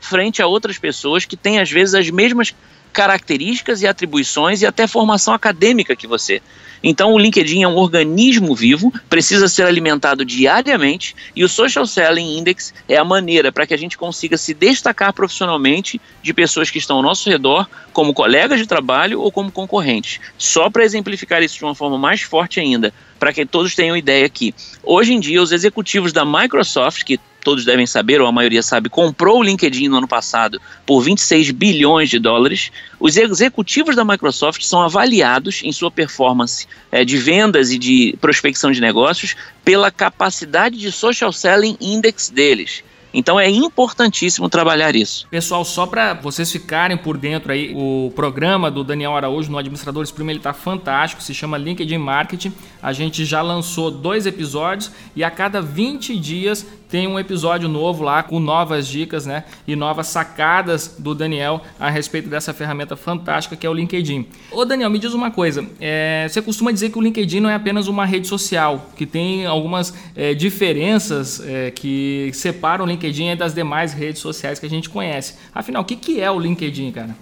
frente 0.00 0.40
a 0.40 0.46
outras 0.46 0.78
pessoas 0.78 1.24
que 1.24 1.36
têm, 1.36 1.58
às 1.58 1.70
vezes, 1.70 1.94
as 1.94 2.10
mesmas 2.10 2.54
características 2.92 3.82
e 3.82 3.86
atribuições 3.86 4.62
e 4.62 4.66
até 4.66 4.86
formação 4.86 5.34
acadêmica 5.34 5.94
que 5.94 6.06
você. 6.06 6.40
Então, 6.82 7.12
o 7.12 7.18
LinkedIn 7.18 7.62
é 7.62 7.68
um 7.68 7.76
organismo 7.76 8.54
vivo, 8.54 8.92
precisa 9.08 9.48
ser 9.48 9.66
alimentado 9.66 10.24
diariamente 10.24 11.14
e 11.34 11.44
o 11.44 11.48
Social 11.48 11.86
Selling 11.86 12.38
Index 12.38 12.72
é 12.88 12.96
a 12.96 13.04
maneira 13.04 13.50
para 13.50 13.66
que 13.66 13.74
a 13.74 13.76
gente 13.76 13.98
consiga 13.98 14.38
se 14.38 14.54
destacar 14.54 15.12
profissionalmente 15.12 16.00
de 16.22 16.32
pessoas 16.32 16.70
que 16.70 16.78
estão 16.78 16.96
ao 16.96 17.02
nosso 17.02 17.28
redor, 17.28 17.68
como 17.92 18.14
colegas 18.14 18.60
de 18.60 18.66
trabalho 18.66 19.20
ou 19.20 19.30
como 19.30 19.50
concorrentes. 19.52 20.20
Só 20.38 20.70
para 20.70 20.84
exemplificar 20.84 21.42
isso 21.42 21.58
de 21.58 21.64
uma 21.64 21.74
forma 21.74 21.98
mais 21.98 22.22
forte 22.22 22.60
ainda, 22.60 22.94
para 23.18 23.32
que 23.32 23.44
todos 23.44 23.74
tenham 23.74 23.96
ideia 23.96 24.24
aqui. 24.24 24.54
Hoje 24.82 25.12
em 25.12 25.20
dia, 25.20 25.42
os 25.42 25.52
executivos 25.52 26.12
da 26.12 26.24
Microsoft, 26.24 27.04
que 27.04 27.18
todos 27.46 27.64
devem 27.64 27.86
saber, 27.86 28.20
ou 28.20 28.26
a 28.26 28.32
maioria 28.32 28.60
sabe, 28.60 28.88
comprou 28.88 29.38
o 29.38 29.42
LinkedIn 29.44 29.86
no 29.86 29.98
ano 29.98 30.08
passado 30.08 30.60
por 30.84 31.00
26 31.00 31.52
bilhões 31.52 32.10
de 32.10 32.18
dólares. 32.18 32.72
Os 32.98 33.16
executivos 33.16 33.94
da 33.94 34.04
Microsoft 34.04 34.64
são 34.64 34.82
avaliados 34.82 35.62
em 35.62 35.70
sua 35.70 35.88
performance 35.88 36.66
é, 36.90 37.04
de 37.04 37.16
vendas 37.16 37.70
e 37.70 37.78
de 37.78 38.18
prospecção 38.20 38.72
de 38.72 38.80
negócios 38.80 39.36
pela 39.64 39.92
capacidade 39.92 40.76
de 40.76 40.90
social 40.90 41.32
selling 41.32 41.76
index 41.80 42.30
deles. 42.30 42.82
Então 43.16 43.40
é 43.40 43.48
importantíssimo 43.48 44.46
trabalhar 44.50 44.94
isso. 44.94 45.26
Pessoal, 45.30 45.64
só 45.64 45.86
para 45.86 46.12
vocês 46.12 46.52
ficarem 46.52 46.98
por 46.98 47.16
dentro 47.16 47.50
aí, 47.50 47.72
o 47.74 48.12
programa 48.14 48.70
do 48.70 48.84
Daniel 48.84 49.16
Araújo 49.16 49.50
no 49.50 49.56
Administradores 49.56 50.10
Primo, 50.10 50.30
ele 50.30 50.38
tá 50.38 50.52
fantástico, 50.52 51.22
se 51.22 51.32
chama 51.32 51.56
LinkedIn 51.56 51.96
Marketing. 51.96 52.52
A 52.82 52.92
gente 52.92 53.24
já 53.24 53.40
lançou 53.40 53.90
dois 53.90 54.26
episódios 54.26 54.90
e 55.14 55.24
a 55.24 55.30
cada 55.30 55.62
20 55.62 56.14
dias 56.18 56.66
tem 56.88 57.06
um 57.06 57.18
episódio 57.18 57.68
novo 57.68 58.04
lá 58.04 58.22
com 58.22 58.38
novas 58.38 58.86
dicas, 58.86 59.26
né? 59.26 59.44
E 59.66 59.74
novas 59.74 60.06
sacadas 60.06 60.96
do 60.98 61.14
Daniel 61.14 61.62
a 61.78 61.90
respeito 61.90 62.28
dessa 62.28 62.52
ferramenta 62.54 62.96
fantástica 62.96 63.56
que 63.56 63.66
é 63.66 63.70
o 63.70 63.74
LinkedIn. 63.74 64.26
Ô 64.50 64.64
Daniel, 64.64 64.90
me 64.90 64.98
diz 64.98 65.12
uma 65.12 65.30
coisa. 65.30 65.66
É, 65.80 66.26
você 66.28 66.40
costuma 66.40 66.70
dizer 66.70 66.90
que 66.90 66.98
o 66.98 67.00
LinkedIn 67.02 67.40
não 67.40 67.50
é 67.50 67.54
apenas 67.54 67.88
uma 67.88 68.04
rede 68.04 68.28
social, 68.28 68.90
que 68.96 69.06
tem 69.06 69.46
algumas 69.46 69.94
é, 70.14 70.34
diferenças 70.34 71.40
é, 71.44 71.70
que 71.70 72.30
separam 72.32 72.84
o 72.84 72.88
LinkedIn 72.88 73.36
das 73.36 73.54
demais 73.54 73.92
redes 73.92 74.20
sociais 74.20 74.58
que 74.58 74.66
a 74.66 74.70
gente 74.70 74.88
conhece. 74.88 75.34
Afinal, 75.54 75.82
o 75.82 75.84
que, 75.84 75.96
que 75.96 76.20
é 76.20 76.30
o 76.30 76.38
LinkedIn, 76.38 76.92
cara? 76.92 77.16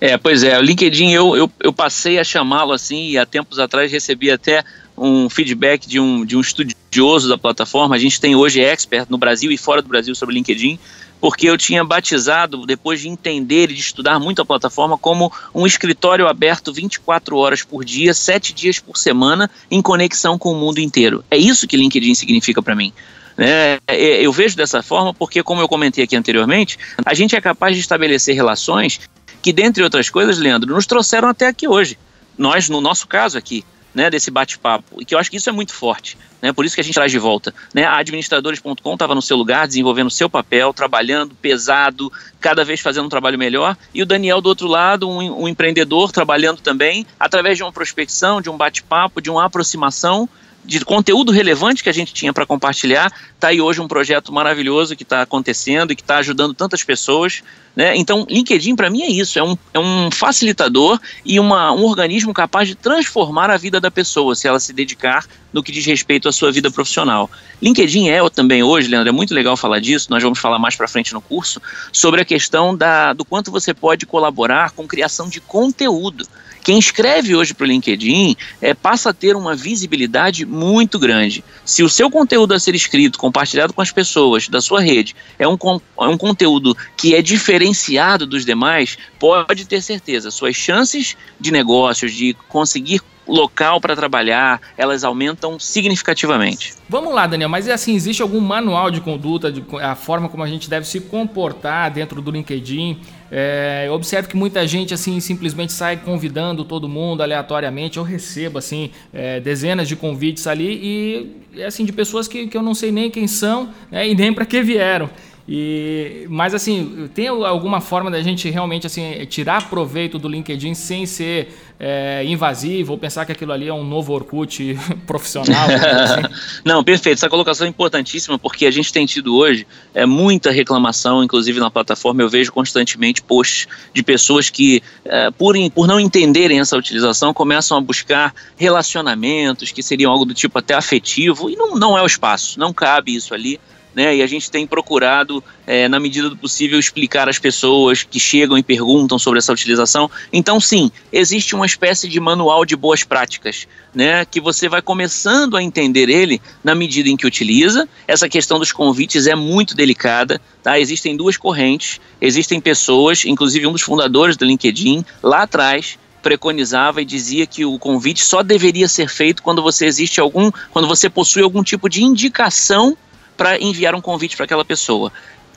É, 0.00 0.16
pois 0.16 0.42
é, 0.42 0.58
o 0.58 0.62
LinkedIn 0.62 1.10
eu, 1.10 1.36
eu, 1.36 1.50
eu 1.60 1.72
passei 1.72 2.18
a 2.18 2.24
chamá-lo 2.24 2.72
assim 2.72 3.08
e 3.08 3.18
há 3.18 3.26
tempos 3.26 3.58
atrás 3.58 3.90
recebi 3.90 4.30
até 4.30 4.62
um 4.96 5.28
feedback 5.28 5.88
de 5.88 5.98
um, 5.98 6.24
de 6.24 6.36
um 6.36 6.40
estudioso 6.40 7.28
da 7.28 7.36
plataforma. 7.36 7.94
A 7.94 7.98
gente 7.98 8.20
tem 8.20 8.34
hoje 8.34 8.60
expert 8.60 9.06
no 9.08 9.18
Brasil 9.18 9.50
e 9.50 9.58
fora 9.58 9.82
do 9.82 9.88
Brasil 9.88 10.14
sobre 10.14 10.34
LinkedIn, 10.34 10.78
porque 11.20 11.48
eu 11.48 11.56
tinha 11.56 11.84
batizado, 11.84 12.66
depois 12.66 13.00
de 13.00 13.08
entender 13.08 13.70
e 13.70 13.74
de 13.74 13.80
estudar 13.80 14.18
muito 14.18 14.42
a 14.42 14.44
plataforma, 14.44 14.98
como 14.98 15.32
um 15.54 15.66
escritório 15.66 16.28
aberto 16.28 16.72
24 16.72 17.36
horas 17.36 17.62
por 17.62 17.84
dia, 17.84 18.12
7 18.12 18.52
dias 18.52 18.78
por 18.78 18.96
semana, 18.96 19.50
em 19.70 19.80
conexão 19.80 20.38
com 20.38 20.52
o 20.52 20.56
mundo 20.56 20.78
inteiro. 20.78 21.24
É 21.30 21.36
isso 21.36 21.66
que 21.66 21.76
LinkedIn 21.76 22.14
significa 22.14 22.62
para 22.62 22.74
mim. 22.74 22.92
É, 23.36 23.80
é, 23.88 24.22
eu 24.22 24.32
vejo 24.32 24.56
dessa 24.56 24.82
forma 24.82 25.12
porque, 25.12 25.42
como 25.42 25.60
eu 25.60 25.68
comentei 25.68 26.04
aqui 26.04 26.14
anteriormente, 26.14 26.78
a 27.04 27.14
gente 27.14 27.34
é 27.34 27.40
capaz 27.40 27.74
de 27.74 27.80
estabelecer 27.80 28.34
relações 28.34 29.00
que, 29.42 29.52
dentre 29.52 29.82
outras 29.82 30.08
coisas, 30.08 30.38
Leandro, 30.38 30.72
nos 30.74 30.86
trouxeram 30.86 31.28
até 31.28 31.46
aqui 31.46 31.66
hoje. 31.66 31.98
Nós, 32.38 32.68
no 32.68 32.80
nosso 32.80 33.06
caso 33.06 33.36
aqui, 33.38 33.64
né, 33.94 34.10
desse 34.10 34.30
bate-papo. 34.30 35.00
E 35.00 35.04
que 35.04 35.14
eu 35.14 35.18
acho 35.18 35.30
que 35.30 35.36
isso 35.36 35.48
é 35.48 35.52
muito 35.52 35.72
forte. 35.72 36.18
Né, 36.42 36.52
por 36.52 36.64
isso 36.64 36.74
que 36.74 36.80
a 36.80 36.84
gente 36.84 36.94
traz 36.94 37.10
de 37.10 37.18
volta. 37.18 37.54
Né, 37.72 37.84
a 37.84 37.96
administradores.com 37.96 38.92
estava 38.92 39.14
no 39.14 39.22
seu 39.22 39.36
lugar, 39.36 39.66
desenvolvendo 39.66 40.08
o 40.08 40.10
seu 40.10 40.28
papel, 40.28 40.74
trabalhando 40.74 41.34
pesado, 41.34 42.12
cada 42.40 42.64
vez 42.64 42.80
fazendo 42.80 43.06
um 43.06 43.08
trabalho 43.08 43.38
melhor. 43.38 43.76
E 43.94 44.02
o 44.02 44.06
Daniel, 44.06 44.40
do 44.40 44.48
outro 44.48 44.66
lado, 44.66 45.08
um, 45.08 45.42
um 45.42 45.48
empreendedor, 45.48 46.12
trabalhando 46.12 46.60
também, 46.60 47.06
através 47.18 47.56
de 47.56 47.62
uma 47.62 47.72
prospecção, 47.72 48.42
de 48.42 48.50
um 48.50 48.56
bate-papo, 48.56 49.22
de 49.22 49.30
uma 49.30 49.44
aproximação 49.44 50.28
de 50.64 50.84
conteúdo 50.84 51.30
relevante 51.30 51.82
que 51.82 51.88
a 51.88 51.92
gente 51.92 52.12
tinha 52.12 52.32
para 52.32 52.46
compartilhar. 52.46 53.12
Está 53.34 53.48
aí 53.48 53.60
hoje 53.60 53.80
um 53.80 53.88
projeto 53.88 54.32
maravilhoso 54.32 54.96
que 54.96 55.02
está 55.02 55.22
acontecendo 55.22 55.92
e 55.92 55.96
que 55.96 56.02
está 56.02 56.16
ajudando 56.18 56.54
tantas 56.54 56.82
pessoas. 56.82 57.42
Né? 57.76 57.96
Então, 57.96 58.26
LinkedIn 58.28 58.74
para 58.74 58.88
mim 58.88 59.02
é 59.02 59.10
isso, 59.10 59.38
é 59.38 59.42
um, 59.42 59.56
é 59.72 59.78
um 59.78 60.10
facilitador 60.10 60.98
e 61.24 61.38
uma, 61.38 61.72
um 61.72 61.84
organismo 61.84 62.32
capaz 62.32 62.68
de 62.68 62.74
transformar 62.74 63.50
a 63.50 63.56
vida 63.56 63.80
da 63.80 63.90
pessoa 63.90 64.34
se 64.34 64.48
ela 64.48 64.60
se 64.60 64.72
dedicar 64.72 65.26
no 65.54 65.62
que 65.62 65.70
diz 65.70 65.86
respeito 65.86 66.28
à 66.28 66.32
sua 66.32 66.50
vida 66.50 66.68
profissional. 66.70 67.30
LinkedIn 67.62 68.08
é 68.08 68.18
também 68.28 68.62
hoje, 68.62 68.88
Leandro, 68.88 69.08
é 69.08 69.12
muito 69.12 69.32
legal 69.32 69.56
falar 69.56 69.78
disso, 69.78 70.08
nós 70.10 70.22
vamos 70.22 70.40
falar 70.40 70.58
mais 70.58 70.74
para 70.74 70.88
frente 70.88 71.14
no 71.14 71.20
curso, 71.20 71.62
sobre 71.92 72.20
a 72.20 72.24
questão 72.24 72.76
da, 72.76 73.12
do 73.12 73.24
quanto 73.24 73.52
você 73.52 73.72
pode 73.72 74.04
colaborar 74.04 74.72
com 74.72 74.86
criação 74.86 75.28
de 75.28 75.40
conteúdo. 75.40 76.26
Quem 76.64 76.78
escreve 76.78 77.36
hoje 77.36 77.52
para 77.52 77.64
o 77.64 77.66
LinkedIn 77.66 78.34
é, 78.60 78.72
passa 78.72 79.10
a 79.10 79.12
ter 79.12 79.36
uma 79.36 79.54
visibilidade 79.54 80.46
muito 80.46 80.98
grande. 80.98 81.44
Se 81.62 81.82
o 81.82 81.90
seu 81.90 82.10
conteúdo 82.10 82.54
a 82.54 82.58
ser 82.58 82.74
escrito, 82.74 83.18
compartilhado 83.18 83.74
com 83.74 83.82
as 83.82 83.92
pessoas 83.92 84.48
da 84.48 84.62
sua 84.62 84.80
rede, 84.80 85.14
é 85.38 85.46
um, 85.46 85.58
é 86.00 86.06
um 86.06 86.16
conteúdo 86.16 86.74
que 86.96 87.14
é 87.14 87.20
diferenciado 87.20 88.26
dos 88.26 88.46
demais, 88.46 88.96
pode 89.20 89.66
ter 89.66 89.82
certeza, 89.82 90.30
suas 90.30 90.56
chances 90.56 91.14
de 91.38 91.50
negócios, 91.50 92.14
de 92.14 92.34
conseguir 92.48 93.02
local 93.26 93.80
para 93.80 93.96
trabalhar, 93.96 94.60
elas 94.76 95.04
aumentam 95.04 95.58
significativamente. 95.58 96.74
Vamos 96.88 97.14
lá, 97.14 97.26
Daniel, 97.26 97.48
mas 97.48 97.66
é 97.66 97.72
assim, 97.72 97.94
existe 97.94 98.22
algum 98.22 98.40
manual 98.40 98.90
de 98.90 99.00
conduta, 99.00 99.50
de, 99.50 99.64
a 99.80 99.94
forma 99.94 100.28
como 100.28 100.42
a 100.42 100.46
gente 100.46 100.68
deve 100.68 100.86
se 100.86 101.00
comportar 101.00 101.90
dentro 101.90 102.20
do 102.20 102.30
LinkedIn? 102.30 103.00
É, 103.30 103.84
eu 103.86 103.94
observo 103.94 104.28
que 104.28 104.36
muita 104.36 104.66
gente 104.66 104.94
assim 104.94 105.18
simplesmente 105.18 105.72
sai 105.72 105.96
convidando 105.96 106.64
todo 106.64 106.88
mundo 106.88 107.22
aleatoriamente. 107.22 107.98
Eu 107.98 108.04
recebo 108.04 108.58
assim 108.58 108.90
é, 109.12 109.40
dezenas 109.40 109.88
de 109.88 109.96
convites 109.96 110.46
ali 110.46 111.34
e 111.54 111.62
assim 111.62 111.84
de 111.84 111.92
pessoas 111.92 112.28
que, 112.28 112.46
que 112.46 112.56
eu 112.56 112.62
não 112.62 112.74
sei 112.74 112.92
nem 112.92 113.10
quem 113.10 113.26
são 113.26 113.70
né, 113.90 114.08
e 114.08 114.14
nem 114.14 114.32
para 114.32 114.44
que 114.44 114.62
vieram. 114.62 115.10
E, 115.46 116.26
mas 116.30 116.54
assim, 116.54 117.10
tem 117.14 117.28
alguma 117.28 117.78
forma 117.78 118.10
da 118.10 118.22
gente 118.22 118.48
realmente 118.48 118.86
assim 118.86 119.26
tirar 119.26 119.68
proveito 119.68 120.18
do 120.18 120.26
LinkedIn 120.26 120.72
sem 120.72 121.04
ser 121.04 121.54
é, 121.78 122.24
invasivo 122.24 122.92
ou 122.92 122.98
pensar 122.98 123.26
que 123.26 123.32
aquilo 123.32 123.52
ali 123.52 123.68
é 123.68 123.74
um 123.74 123.84
novo 123.84 124.14
Orkut 124.14 124.78
profissional? 125.06 125.68
assim? 125.68 126.22
Não, 126.64 126.82
perfeito. 126.82 127.18
Essa 127.18 127.28
colocação 127.28 127.66
é 127.66 127.70
importantíssima 127.70 128.38
porque 128.38 128.64
a 128.64 128.70
gente 128.70 128.90
tem 128.90 129.04
tido 129.04 129.36
hoje 129.36 129.66
é, 129.92 130.06
muita 130.06 130.50
reclamação, 130.50 131.22
inclusive 131.22 131.60
na 131.60 131.70
plataforma. 131.70 132.22
Eu 132.22 132.28
vejo 132.30 132.50
constantemente 132.50 133.20
posts 133.20 133.68
de 133.92 134.02
pessoas 134.02 134.48
que, 134.48 134.82
é, 135.04 135.30
por, 135.30 135.54
por 135.72 135.86
não 135.86 136.00
entenderem 136.00 136.58
essa 136.58 136.74
utilização, 136.74 137.34
começam 137.34 137.76
a 137.76 137.82
buscar 137.82 138.34
relacionamentos 138.56 139.72
que 139.72 139.82
seriam 139.82 140.10
algo 140.10 140.24
do 140.24 140.32
tipo 140.32 140.58
até 140.58 140.72
afetivo 140.72 141.50
e 141.50 141.56
não, 141.56 141.74
não 141.74 141.98
é 141.98 142.02
o 142.02 142.06
espaço, 142.06 142.58
não 142.58 142.72
cabe 142.72 143.14
isso 143.14 143.34
ali 143.34 143.60
né? 143.94 144.16
E 144.16 144.22
a 144.22 144.26
gente 144.26 144.50
tem 144.50 144.66
procurado, 144.66 145.42
é, 145.66 145.88
na 145.88 146.00
medida 146.00 146.28
do 146.28 146.36
possível, 146.36 146.78
explicar 146.78 147.28
às 147.28 147.38
pessoas 147.38 148.02
que 148.02 148.18
chegam 148.18 148.58
e 148.58 148.62
perguntam 148.62 149.18
sobre 149.18 149.38
essa 149.38 149.52
utilização. 149.52 150.10
Então, 150.32 150.58
sim, 150.60 150.90
existe 151.12 151.54
uma 151.54 151.66
espécie 151.66 152.08
de 152.08 152.18
manual 152.18 152.64
de 152.64 152.76
boas 152.76 153.04
práticas, 153.04 153.66
né? 153.94 154.24
Que 154.24 154.40
você 154.40 154.68
vai 154.68 154.82
começando 154.82 155.56
a 155.56 155.62
entender 155.62 156.08
ele 156.08 156.40
na 156.62 156.74
medida 156.74 157.08
em 157.08 157.16
que 157.16 157.26
utiliza. 157.26 157.88
Essa 158.06 158.28
questão 158.28 158.58
dos 158.58 158.72
convites 158.72 159.26
é 159.26 159.34
muito 159.34 159.74
delicada, 159.74 160.40
tá? 160.62 160.78
Existem 160.78 161.16
duas 161.16 161.36
correntes, 161.36 162.00
existem 162.20 162.60
pessoas, 162.60 163.24
inclusive 163.24 163.66
um 163.66 163.72
dos 163.72 163.82
fundadores 163.82 164.36
do 164.36 164.44
LinkedIn, 164.44 165.04
lá 165.22 165.42
atrás, 165.42 165.98
preconizava 166.24 167.02
e 167.02 167.04
dizia 167.04 167.46
que 167.46 167.66
o 167.66 167.78
convite 167.78 168.24
só 168.24 168.42
deveria 168.42 168.88
ser 168.88 169.08
feito 169.08 169.42
quando 169.42 169.62
você 169.62 169.84
existe 169.84 170.18
algum, 170.20 170.50
quando 170.72 170.88
você 170.88 171.10
possui 171.10 171.42
algum 171.42 171.62
tipo 171.62 171.86
de 171.86 172.02
indicação 172.02 172.96
para 173.36 173.60
enviar 173.60 173.94
um 173.94 174.00
convite 174.00 174.36
para 174.36 174.44
aquela 174.44 174.64
pessoa. 174.64 175.12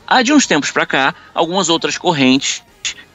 Há 0.05 0.21
de 0.21 0.31
uns 0.33 0.47
tempos 0.47 0.71
para 0.71 0.85
cá, 0.85 1.15
algumas 1.33 1.69
outras 1.69 1.97
correntes 1.97 2.63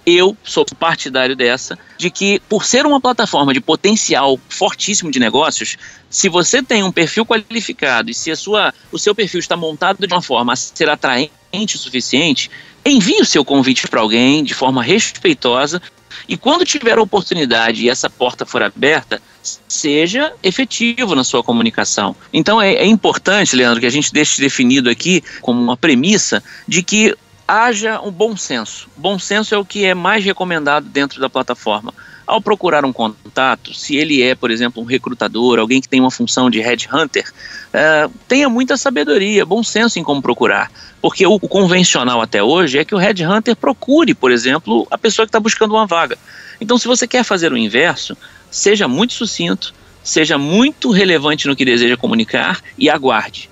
eu 0.05 0.37
sou 0.43 0.65
partidário 0.79 1.37
dessa, 1.37 1.79
de 1.97 2.11
que 2.11 2.41
por 2.49 2.65
ser 2.65 2.85
uma 2.87 3.01
plataforma 3.01 3.55
de 3.55 3.61
potencial 3.61 4.39
fortíssimo 4.49 5.11
de 5.11 5.21
negócios, 5.21 5.77
se 6.11 6.29
você 6.29 6.63
tem 6.63 6.83
um 6.83 6.91
perfil 6.91 7.25
qualificado 7.25 8.11
e 8.11 8.15
se 8.15 8.31
a 8.31 8.37
sua, 8.37 8.75
o 8.91 8.99
seu 8.99 9.15
perfil 9.15 9.39
está 9.39 9.57
montado 9.57 10.05
de 10.05 10.13
uma 10.13 10.23
forma 10.23 10.53
a 10.53 10.57
ser 10.57 10.89
atraente 10.89 11.77
o 11.77 11.79
suficiente, 11.79 12.51
envie 12.85 13.21
o 13.21 13.25
seu 13.25 13.45
convite 13.45 13.87
para 13.87 14.01
alguém 14.01 14.43
de 14.43 14.55
forma 14.55 14.83
respeitosa 14.83 15.81
e 16.29 16.37
quando 16.37 16.65
tiver 16.65 16.99
a 16.99 17.03
oportunidade 17.03 17.83
e 17.83 17.91
essa 17.91 18.09
porta 18.09 18.47
for 18.47 18.63
aberta, 18.63 19.21
seja 19.69 20.33
efetivo 20.43 21.15
na 21.15 21.25
sua 21.25 21.43
comunicação. 21.43 22.15
Então 22.33 22.61
é, 22.61 22.75
é 22.75 22.87
importante, 22.87 23.57
Leandro, 23.57 23.81
que 23.81 23.87
a 23.87 23.91
gente 23.91 24.13
deixe 24.13 24.41
definido 24.41 24.89
aqui 24.89 25.23
como 25.41 25.61
uma 25.61 25.77
premissa 25.77 26.43
de 26.67 26.83
que 26.83 27.17
haja 27.47 28.01
um 28.01 28.11
bom 28.11 28.37
senso. 28.37 28.89
Bom 28.97 29.19
senso 29.19 29.55
é 29.55 29.59
o 29.59 29.65
que 29.65 29.85
é 29.85 29.95
mais 29.95 30.25
recomendado 30.25 30.87
dentro 30.89 31.21
da 31.21 31.29
plataforma. 31.29 31.93
Ao 32.33 32.41
procurar 32.41 32.83
um 32.83 32.95
contato, 32.95 33.75
se 33.75 33.95
ele 33.95 34.23
é, 34.23 34.35
por 34.35 34.51
exemplo, 34.51 34.83
um 34.83 34.87
recrutador, 34.87 35.59
alguém 35.59 35.83
que 35.83 35.89
tem 35.89 36.01
uma 36.01 36.11
função 36.11 36.49
de 36.49 36.61
headhunter, 36.63 37.31
é, 37.75 38.09
tenha 38.27 38.49
muita 38.49 38.79
sabedoria, 38.79 39.45
bom 39.45 39.63
senso 39.63 39.99
em 39.99 40.03
como 40.03 40.23
procurar. 40.23 40.73
Porque 41.03 41.27
o, 41.27 41.35
o 41.35 41.47
convencional 41.47 42.23
até 42.23 42.43
hoje 42.43 42.79
é 42.79 42.87
que 42.87 42.95
o 42.95 42.99
headhunter 42.99 43.55
procure, 43.55 44.15
por 44.15 44.33
exemplo, 44.33 44.87
a 44.91 44.97
pessoa 44.97 45.27
que 45.27 45.29
está 45.29 45.39
buscando 45.39 45.75
uma 45.75 45.87
vaga. 45.87 46.17
Então, 46.59 46.79
se 46.79 46.89
você 46.89 47.07
quer 47.07 47.23
fazer 47.23 47.53
o 47.53 47.57
inverso, 47.59 48.17
seja 48.51 48.89
muito 48.89 49.13
sucinto, 49.13 49.75
seja 50.03 50.39
muito 50.39 50.91
relevante 50.91 51.47
no 51.47 51.55
que 51.55 51.67
deseja 51.67 51.99
comunicar 51.99 52.63
e 52.79 52.89
aguarde. 52.89 53.51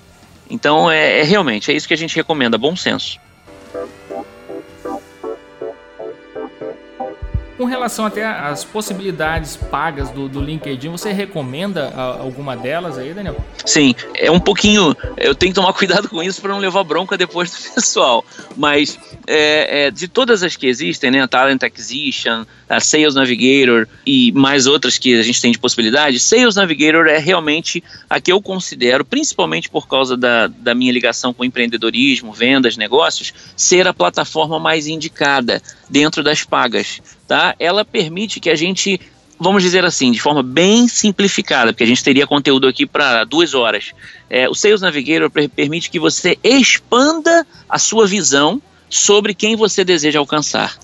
Então, 0.49 0.89
é, 0.89 1.19
é 1.19 1.23
realmente, 1.23 1.71
é 1.71 1.75
isso 1.75 1.87
que 1.87 1.93
a 1.93 1.97
gente 1.97 2.15
recomenda, 2.15 2.57
bom 2.57 2.75
senso. 2.75 3.19
Com 7.61 7.65
relação 7.65 8.07
até 8.07 8.25
às 8.25 8.63
possibilidades 8.63 9.55
pagas 9.55 10.09
do, 10.09 10.27
do 10.27 10.41
LinkedIn, 10.41 10.89
você 10.89 11.11
recomenda 11.11 11.93
ah, 11.95 12.17
alguma 12.19 12.57
delas 12.57 12.97
aí, 12.97 13.13
Daniel? 13.13 13.37
Sim, 13.63 13.93
é 14.15 14.31
um 14.31 14.39
pouquinho. 14.39 14.97
Eu 15.15 15.35
tenho 15.35 15.53
que 15.53 15.61
tomar 15.61 15.71
cuidado 15.77 16.09
com 16.09 16.23
isso 16.23 16.41
para 16.41 16.53
não 16.53 16.57
levar 16.57 16.83
bronca 16.83 17.15
depois 17.15 17.51
do 17.51 17.57
pessoal. 17.75 18.25
Mas 18.57 18.97
é, 19.27 19.85
é, 19.85 19.91
de 19.91 20.07
todas 20.07 20.41
as 20.41 20.55
que 20.55 20.65
existem, 20.65 21.11
né, 21.11 21.21
a 21.21 21.27
Talent 21.27 21.61
Acquisition, 21.61 22.47
a 22.67 22.79
Sales 22.79 23.13
Navigator 23.13 23.87
e 24.07 24.31
mais 24.31 24.65
outras 24.65 24.97
que 24.97 25.19
a 25.19 25.21
gente 25.21 25.39
tem 25.39 25.51
de 25.51 25.59
possibilidade, 25.59 26.19
Sales 26.19 26.55
Navigator 26.55 27.05
é 27.05 27.19
realmente 27.19 27.83
a 28.09 28.19
que 28.19 28.31
eu 28.31 28.41
considero, 28.41 29.05
principalmente 29.05 29.69
por 29.69 29.87
causa 29.87 30.17
da, 30.17 30.47
da 30.47 30.73
minha 30.73 30.91
ligação 30.91 31.31
com 31.31 31.45
empreendedorismo, 31.45 32.33
vendas, 32.33 32.75
negócios, 32.75 33.31
ser 33.55 33.87
a 33.87 33.93
plataforma 33.93 34.59
mais 34.59 34.87
indicada 34.87 35.61
dentro 35.91 36.23
das 36.23 36.43
pagas 36.43 37.01
tá? 37.31 37.55
Ela 37.57 37.85
permite 37.85 38.41
que 38.41 38.49
a 38.49 38.55
gente, 38.55 38.99
vamos 39.39 39.63
dizer 39.63 39.85
assim, 39.85 40.11
de 40.11 40.19
forma 40.19 40.43
bem 40.43 40.85
simplificada, 40.89 41.71
porque 41.71 41.85
a 41.85 41.87
gente 41.87 42.03
teria 42.03 42.27
conteúdo 42.27 42.67
aqui 42.67 42.85
para 42.85 43.23
duas 43.23 43.53
horas. 43.53 43.91
É, 44.29 44.49
o 44.49 44.53
Sales 44.53 44.81
Navigator 44.81 45.31
permite 45.31 45.89
que 45.89 45.97
você 45.97 46.37
expanda 46.43 47.47
a 47.69 47.79
sua 47.79 48.05
visão 48.05 48.61
sobre 48.89 49.33
quem 49.33 49.55
você 49.55 49.85
deseja 49.85 50.19
alcançar. 50.19 50.77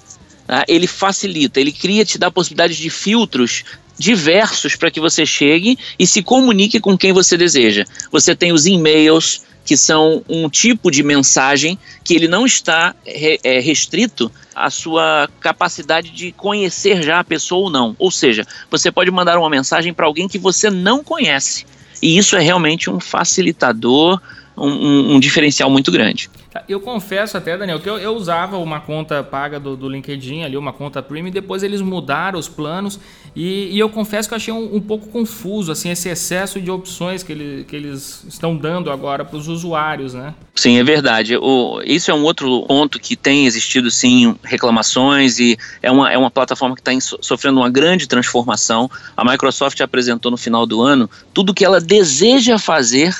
Tá? 0.48 0.64
Ele 0.70 0.88
facilita, 0.88 1.60
ele 1.60 1.74
cria, 1.74 2.06
te 2.06 2.18
dá 2.18 2.32
possibilidades 2.32 2.78
de 2.78 2.90
filtros 2.90 3.66
diversos 4.00 4.78
para 4.78 4.90
que 4.90 5.02
você 5.02 5.26
chegue 5.26 5.78
e 6.00 6.08
se 6.08 6.24
comunique 6.24 6.80
com 6.80 6.98
quem 6.98 7.12
você 7.12 7.36
deseja. 7.36 7.84
Você 8.10 8.34
tem 8.34 8.54
os 8.54 8.66
e-mails, 8.66 9.42
que 9.68 9.76
são 9.76 10.24
um 10.30 10.50
tipo 10.50 10.90
de 10.90 11.04
mensagem 11.04 11.78
que 12.02 12.16
ele 12.16 12.30
não 12.30 12.46
está 12.46 12.96
re, 13.06 13.38
é, 13.44 13.60
restrito 13.60 14.32
à 14.56 14.70
sua 14.70 15.30
capacidade 15.42 16.10
de 16.10 16.32
conhecer 16.32 17.04
já 17.04 17.20
a 17.20 17.24
pessoa 17.24 17.66
ou 17.66 17.70
não. 17.70 17.94
Ou 18.00 18.10
seja, 18.10 18.48
você 18.72 18.90
pode 18.90 19.12
mandar 19.12 19.38
uma 19.38 19.50
mensagem 19.50 19.94
para 19.94 20.06
alguém 20.06 20.26
que 20.26 20.40
você 20.40 20.70
não 20.70 21.04
conhece. 21.04 21.66
E 22.02 22.18
isso 22.18 22.38
é 22.38 22.40
realmente 22.40 22.90
um 22.90 22.98
facilitador, 22.98 24.22
um, 24.58 24.68
um, 24.68 25.16
um 25.16 25.20
diferencial 25.20 25.70
muito 25.70 25.92
grande. 25.92 26.30
Eu 26.68 26.80
confesso 26.80 27.38
até, 27.38 27.56
Daniel, 27.56 27.80
que 27.80 27.90
eu, 27.90 27.98
eu 28.00 28.16
usava 28.16 28.58
uma 28.58 28.80
conta 28.80 29.24
paga 29.24 29.60
do, 29.60 29.76
do, 29.76 29.88
LinkedIn 29.88 30.44
ali, 30.44 30.58
uma 30.58 30.74
conta 30.74 31.04
premium, 31.04 31.28
e 31.28 31.32
depois 31.32 31.62
eles 31.62 31.82
mudaram 31.82 32.40
os 32.40 32.48
planos 32.48 33.00
e, 33.36 33.70
e 33.72 33.78
eu 33.78 33.90
confesso 33.90 34.28
que 34.28 34.34
eu 34.34 34.38
achei 34.38 34.54
um, 34.54 34.78
um, 34.78 34.82
pouco 34.82 35.08
confuso, 35.10 35.72
assim, 35.72 35.92
esse 35.92 36.10
excesso 36.10 36.60
de 36.60 36.72
opções 36.72 37.22
que, 37.22 37.32
ele, 37.32 37.64
que 37.66 37.76
eles 37.76 38.24
estão 38.28 38.56
dando 38.58 38.90
agora 38.90 39.24
para 39.24 39.38
os 39.38 39.48
usuários, 39.48 40.16
né? 40.16 40.34
Sim, 40.56 40.80
é 40.80 40.84
verdade. 40.84 41.38
O, 41.38 41.82
isso 41.86 42.10
é 42.10 42.14
um 42.14 42.24
outro 42.24 42.66
ponto 42.66 43.00
que 43.00 43.16
tem 43.16 43.46
existido, 43.46 43.92
sim, 43.92 44.36
reclamações 44.44 45.38
e 45.40 45.58
é 45.84 45.92
uma, 45.92 46.12
é 46.12 46.18
uma 46.18 46.32
plataforma 46.32 46.76
que 46.76 46.82
está 46.82 47.18
sofrendo 47.22 47.60
uma 47.60 47.70
grande 47.70 48.08
transformação. 48.08 48.90
A 49.16 49.24
Microsoft 49.24 49.80
apresentou 49.82 50.32
no 50.32 50.38
final 50.38 50.66
do 50.66 50.82
ano 50.82 51.08
tudo 51.34 51.54
que 51.54 51.64
ela 51.64 51.80
deseja 51.80 52.58
fazer 52.58 53.16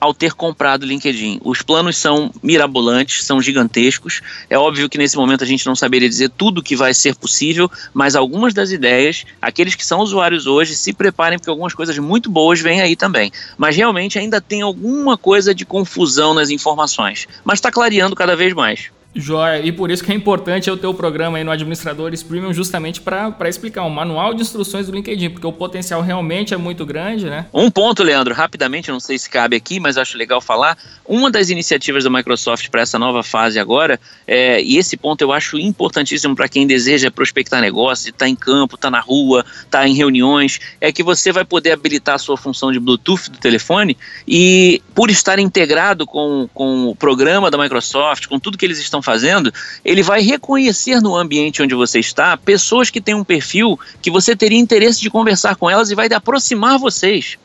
ao 0.00 0.14
ter 0.14 0.32
comprado 0.32 0.84
o 0.84 0.86
LinkedIn. 0.86 1.40
Os 1.44 1.60
planos 1.62 1.96
são 1.96 2.32
mirabolantes, 2.42 3.24
são 3.24 3.40
gigantescos. 3.40 4.22
É 4.48 4.56
óbvio 4.58 4.88
que 4.88 4.96
nesse 4.96 5.16
momento 5.16 5.44
a 5.44 5.46
gente 5.46 5.66
não 5.66 5.76
saberia 5.76 6.08
dizer 6.08 6.30
tudo 6.30 6.62
que 6.62 6.74
vai 6.74 6.94
ser 6.94 7.14
possível, 7.14 7.70
mas 7.92 8.16
algumas 8.16 8.54
das 8.54 8.70
ideias, 8.70 9.24
aqueles 9.40 9.74
que 9.74 9.84
são 9.84 10.00
usuários 10.00 10.46
hoje, 10.46 10.74
se 10.74 10.92
preparem 10.92 11.38
porque 11.38 11.50
algumas 11.50 11.74
coisas 11.74 11.98
muito 11.98 12.30
boas 12.30 12.60
vêm 12.60 12.80
aí 12.80 12.96
também. 12.96 13.30
Mas 13.58 13.76
realmente 13.76 14.18
ainda 14.18 14.40
tem 14.40 14.62
alguma 14.62 15.18
coisa 15.18 15.54
de 15.54 15.66
confusão 15.66 16.32
nas 16.32 16.50
informações, 16.50 17.28
mas 17.44 17.58
está 17.58 17.70
clareando 17.70 18.16
cada 18.16 18.34
vez 18.34 18.54
mais. 18.54 18.90
Joia, 19.14 19.60
e 19.60 19.72
por 19.72 19.90
isso 19.90 20.04
que 20.04 20.12
é 20.12 20.14
importante 20.14 20.70
eu 20.70 20.76
ter 20.76 20.86
o 20.86 20.94
programa 20.94 21.36
aí 21.36 21.42
no 21.42 21.50
Administradores 21.50 22.22
Premium 22.22 22.52
justamente 22.52 23.00
para 23.00 23.48
explicar 23.48 23.82
um 23.82 23.90
manual 23.90 24.32
de 24.32 24.42
instruções 24.42 24.86
do 24.86 24.92
LinkedIn, 24.92 25.30
porque 25.30 25.46
o 25.46 25.52
potencial 25.52 26.00
realmente 26.00 26.54
é 26.54 26.56
muito 26.56 26.86
grande, 26.86 27.26
né? 27.26 27.46
Um 27.52 27.68
ponto, 27.70 28.04
Leandro, 28.04 28.32
rapidamente, 28.32 28.88
não 28.88 29.00
sei 29.00 29.18
se 29.18 29.28
cabe 29.28 29.56
aqui, 29.56 29.80
mas 29.80 29.98
acho 29.98 30.16
legal 30.16 30.40
falar. 30.40 30.78
Uma 31.04 31.28
das 31.28 31.50
iniciativas 31.50 32.04
da 32.04 32.10
Microsoft 32.10 32.68
para 32.68 32.82
essa 32.82 33.00
nova 33.00 33.24
fase 33.24 33.58
agora, 33.58 33.98
é, 34.28 34.62
e 34.62 34.78
esse 34.78 34.96
ponto 34.96 35.22
eu 35.22 35.32
acho 35.32 35.58
importantíssimo 35.58 36.36
para 36.36 36.48
quem 36.48 36.64
deseja 36.64 37.10
prospectar 37.10 37.60
negócio, 37.60 38.10
está 38.10 38.28
em 38.28 38.36
campo, 38.36 38.76
está 38.76 38.92
na 38.92 39.00
rua, 39.00 39.44
está 39.62 39.88
em 39.88 39.94
reuniões, 39.94 40.60
é 40.80 40.92
que 40.92 41.02
você 41.02 41.32
vai 41.32 41.44
poder 41.44 41.72
habilitar 41.72 42.14
a 42.14 42.18
sua 42.18 42.36
função 42.36 42.70
de 42.70 42.78
Bluetooth 42.78 43.28
do 43.28 43.38
telefone 43.38 43.96
e 44.26 44.80
por 44.94 45.10
estar 45.10 45.40
integrado 45.40 46.06
com, 46.06 46.48
com 46.54 46.90
o 46.90 46.94
programa 46.94 47.50
da 47.50 47.58
Microsoft, 47.58 48.26
com 48.28 48.38
tudo 48.38 48.56
que 48.56 48.64
eles 48.64 48.78
estão 48.78 48.99
estão 49.00 49.02
fazendo, 49.02 49.52
ele 49.84 50.02
vai 50.02 50.20
reconhecer 50.20 51.00
no 51.00 51.16
ambiente 51.16 51.62
onde 51.62 51.74
você 51.74 51.98
está 51.98 52.36
pessoas 52.36 52.90
que 52.90 53.00
têm 53.00 53.14
um 53.14 53.24
perfil 53.24 53.78
que 54.00 54.10
você 54.10 54.36
teria 54.36 54.58
interesse 54.58 55.00
de 55.00 55.10
conversar 55.10 55.56
com 55.56 55.68
elas 55.68 55.90
e 55.90 55.94
vai 55.94 56.06
aproximar 56.12 56.78
vocês. 56.78 57.38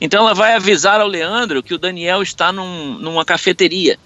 Então 0.00 0.20
ela 0.20 0.34
vai 0.34 0.54
avisar 0.54 1.00
ao 1.00 1.06
Leandro 1.06 1.62
que 1.62 1.74
o 1.74 1.78
Daniel 1.78 2.22
está 2.22 2.50
num, 2.50 2.94
numa 2.98 3.24
cafeteria 3.24 3.98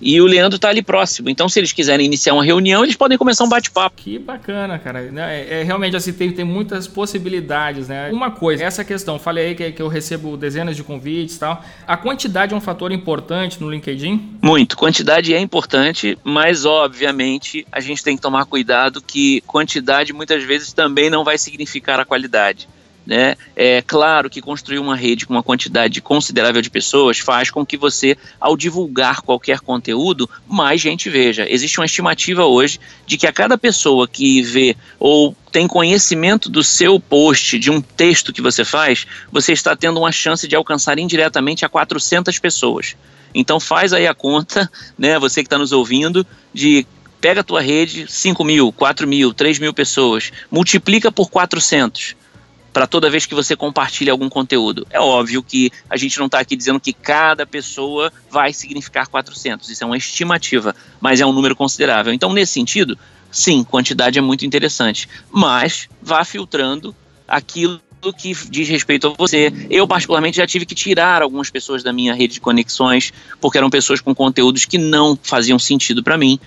e 0.00 0.20
o 0.20 0.26
Leandro 0.26 0.56
está 0.56 0.68
ali 0.68 0.82
próximo. 0.82 1.28
Então, 1.28 1.48
se 1.48 1.58
eles 1.58 1.72
quiserem 1.72 2.06
iniciar 2.06 2.34
uma 2.34 2.44
reunião, 2.44 2.84
eles 2.84 2.96
podem 2.96 3.18
começar 3.18 3.44
um 3.44 3.48
bate-papo. 3.48 3.96
Que 3.96 4.18
bacana, 4.18 4.78
cara. 4.78 5.02
Né, 5.02 5.40
é, 5.40 5.60
é, 5.60 5.62
realmente 5.62 5.96
assim, 5.96 6.12
tem, 6.12 6.30
tem 6.32 6.44
muitas 6.44 6.86
possibilidades, 6.86 7.88
né? 7.88 8.10
Uma 8.12 8.30
coisa, 8.30 8.64
essa 8.64 8.84
questão, 8.84 9.18
falei 9.18 9.48
aí 9.48 9.54
que, 9.54 9.72
que 9.72 9.82
eu 9.82 9.88
recebo 9.88 10.36
dezenas 10.36 10.76
de 10.76 10.82
convites 10.82 11.36
e 11.36 11.40
tal. 11.40 11.64
A 11.86 11.96
quantidade 11.96 12.54
é 12.54 12.56
um 12.56 12.60
fator 12.60 12.92
importante 12.92 13.60
no 13.60 13.70
LinkedIn? 13.70 14.38
Muito. 14.40 14.76
Quantidade 14.76 15.34
é 15.34 15.40
importante, 15.40 16.18
mas 16.22 16.64
obviamente 16.64 17.66
a 17.72 17.80
gente 17.80 18.02
tem 18.02 18.16
que 18.16 18.22
tomar 18.22 18.44
cuidado 18.44 19.02
que 19.02 19.40
quantidade 19.42 20.12
muitas 20.12 20.42
vezes 20.44 20.72
também 20.72 21.10
não 21.10 21.24
vai 21.24 21.38
significar 21.38 21.98
a 21.98 22.04
qualidade. 22.04 22.68
Né? 23.08 23.36
É 23.56 23.80
claro 23.80 24.28
que 24.28 24.42
construir 24.42 24.78
uma 24.78 24.94
rede 24.94 25.24
com 25.24 25.32
uma 25.32 25.42
quantidade 25.42 25.98
considerável 25.98 26.60
de 26.60 26.68
pessoas 26.68 27.18
faz 27.18 27.50
com 27.50 27.64
que 27.64 27.74
você, 27.74 28.18
ao 28.38 28.54
divulgar 28.54 29.22
qualquer 29.22 29.60
conteúdo, 29.60 30.28
mais 30.46 30.78
gente 30.78 31.08
veja. 31.08 31.46
Existe 31.48 31.80
uma 31.80 31.86
estimativa 31.86 32.44
hoje 32.44 32.78
de 33.06 33.16
que 33.16 33.26
a 33.26 33.32
cada 33.32 33.56
pessoa 33.56 34.06
que 34.06 34.42
vê 34.42 34.76
ou 34.98 35.34
tem 35.50 35.66
conhecimento 35.66 36.50
do 36.50 36.62
seu 36.62 37.00
post, 37.00 37.58
de 37.58 37.70
um 37.70 37.80
texto 37.80 38.30
que 38.30 38.42
você 38.42 38.62
faz, 38.62 39.06
você 39.32 39.54
está 39.54 39.74
tendo 39.74 40.00
uma 40.00 40.12
chance 40.12 40.46
de 40.46 40.54
alcançar 40.54 40.98
indiretamente 40.98 41.64
a 41.64 41.68
400 41.70 42.38
pessoas. 42.38 42.94
Então 43.34 43.58
faz 43.58 43.94
aí 43.94 44.06
a 44.06 44.12
conta, 44.12 44.70
né, 44.98 45.18
você 45.18 45.40
que 45.40 45.46
está 45.46 45.56
nos 45.56 45.72
ouvindo, 45.72 46.26
de 46.52 46.86
pega 47.22 47.40
a 47.40 47.44
tua 47.44 47.62
rede, 47.62 48.04
5 48.06 48.44
mil, 48.44 48.70
4 48.70 49.08
mil, 49.08 49.32
3 49.32 49.58
mil 49.60 49.72
pessoas, 49.72 50.30
multiplica 50.50 51.10
por 51.10 51.30
400 51.30 52.18
para 52.72 52.86
toda 52.86 53.10
vez 53.10 53.26
que 53.26 53.34
você 53.34 53.56
compartilha 53.56 54.12
algum 54.12 54.28
conteúdo. 54.28 54.86
É 54.90 55.00
óbvio 55.00 55.42
que 55.42 55.70
a 55.88 55.96
gente 55.96 56.18
não 56.18 56.26
está 56.26 56.38
aqui 56.40 56.54
dizendo 56.54 56.78
que 56.78 56.92
cada 56.92 57.46
pessoa 57.46 58.12
vai 58.30 58.52
significar 58.52 59.06
400, 59.06 59.68
isso 59.68 59.82
é 59.82 59.86
uma 59.86 59.96
estimativa, 59.96 60.74
mas 61.00 61.20
é 61.20 61.26
um 61.26 61.32
número 61.32 61.56
considerável. 61.56 62.12
Então, 62.12 62.32
nesse 62.32 62.52
sentido, 62.52 62.98
sim, 63.30 63.64
quantidade 63.64 64.18
é 64.18 64.22
muito 64.22 64.46
interessante, 64.46 65.08
mas 65.30 65.88
vá 66.00 66.24
filtrando 66.24 66.94
aquilo 67.26 67.80
que 68.16 68.32
diz 68.48 68.68
respeito 68.68 69.08
a 69.08 69.10
você. 69.10 69.52
Eu, 69.68 69.86
particularmente, 69.86 70.36
já 70.36 70.46
tive 70.46 70.64
que 70.64 70.74
tirar 70.74 71.20
algumas 71.20 71.50
pessoas 71.50 71.82
da 71.82 71.92
minha 71.92 72.14
rede 72.14 72.34
de 72.34 72.40
conexões, 72.40 73.12
porque 73.40 73.58
eram 73.58 73.68
pessoas 73.68 74.00
com 74.00 74.14
conteúdos 74.14 74.64
que 74.64 74.78
não 74.78 75.18
faziam 75.20 75.58
sentido 75.58 76.02
para 76.02 76.16
mim. 76.16 76.38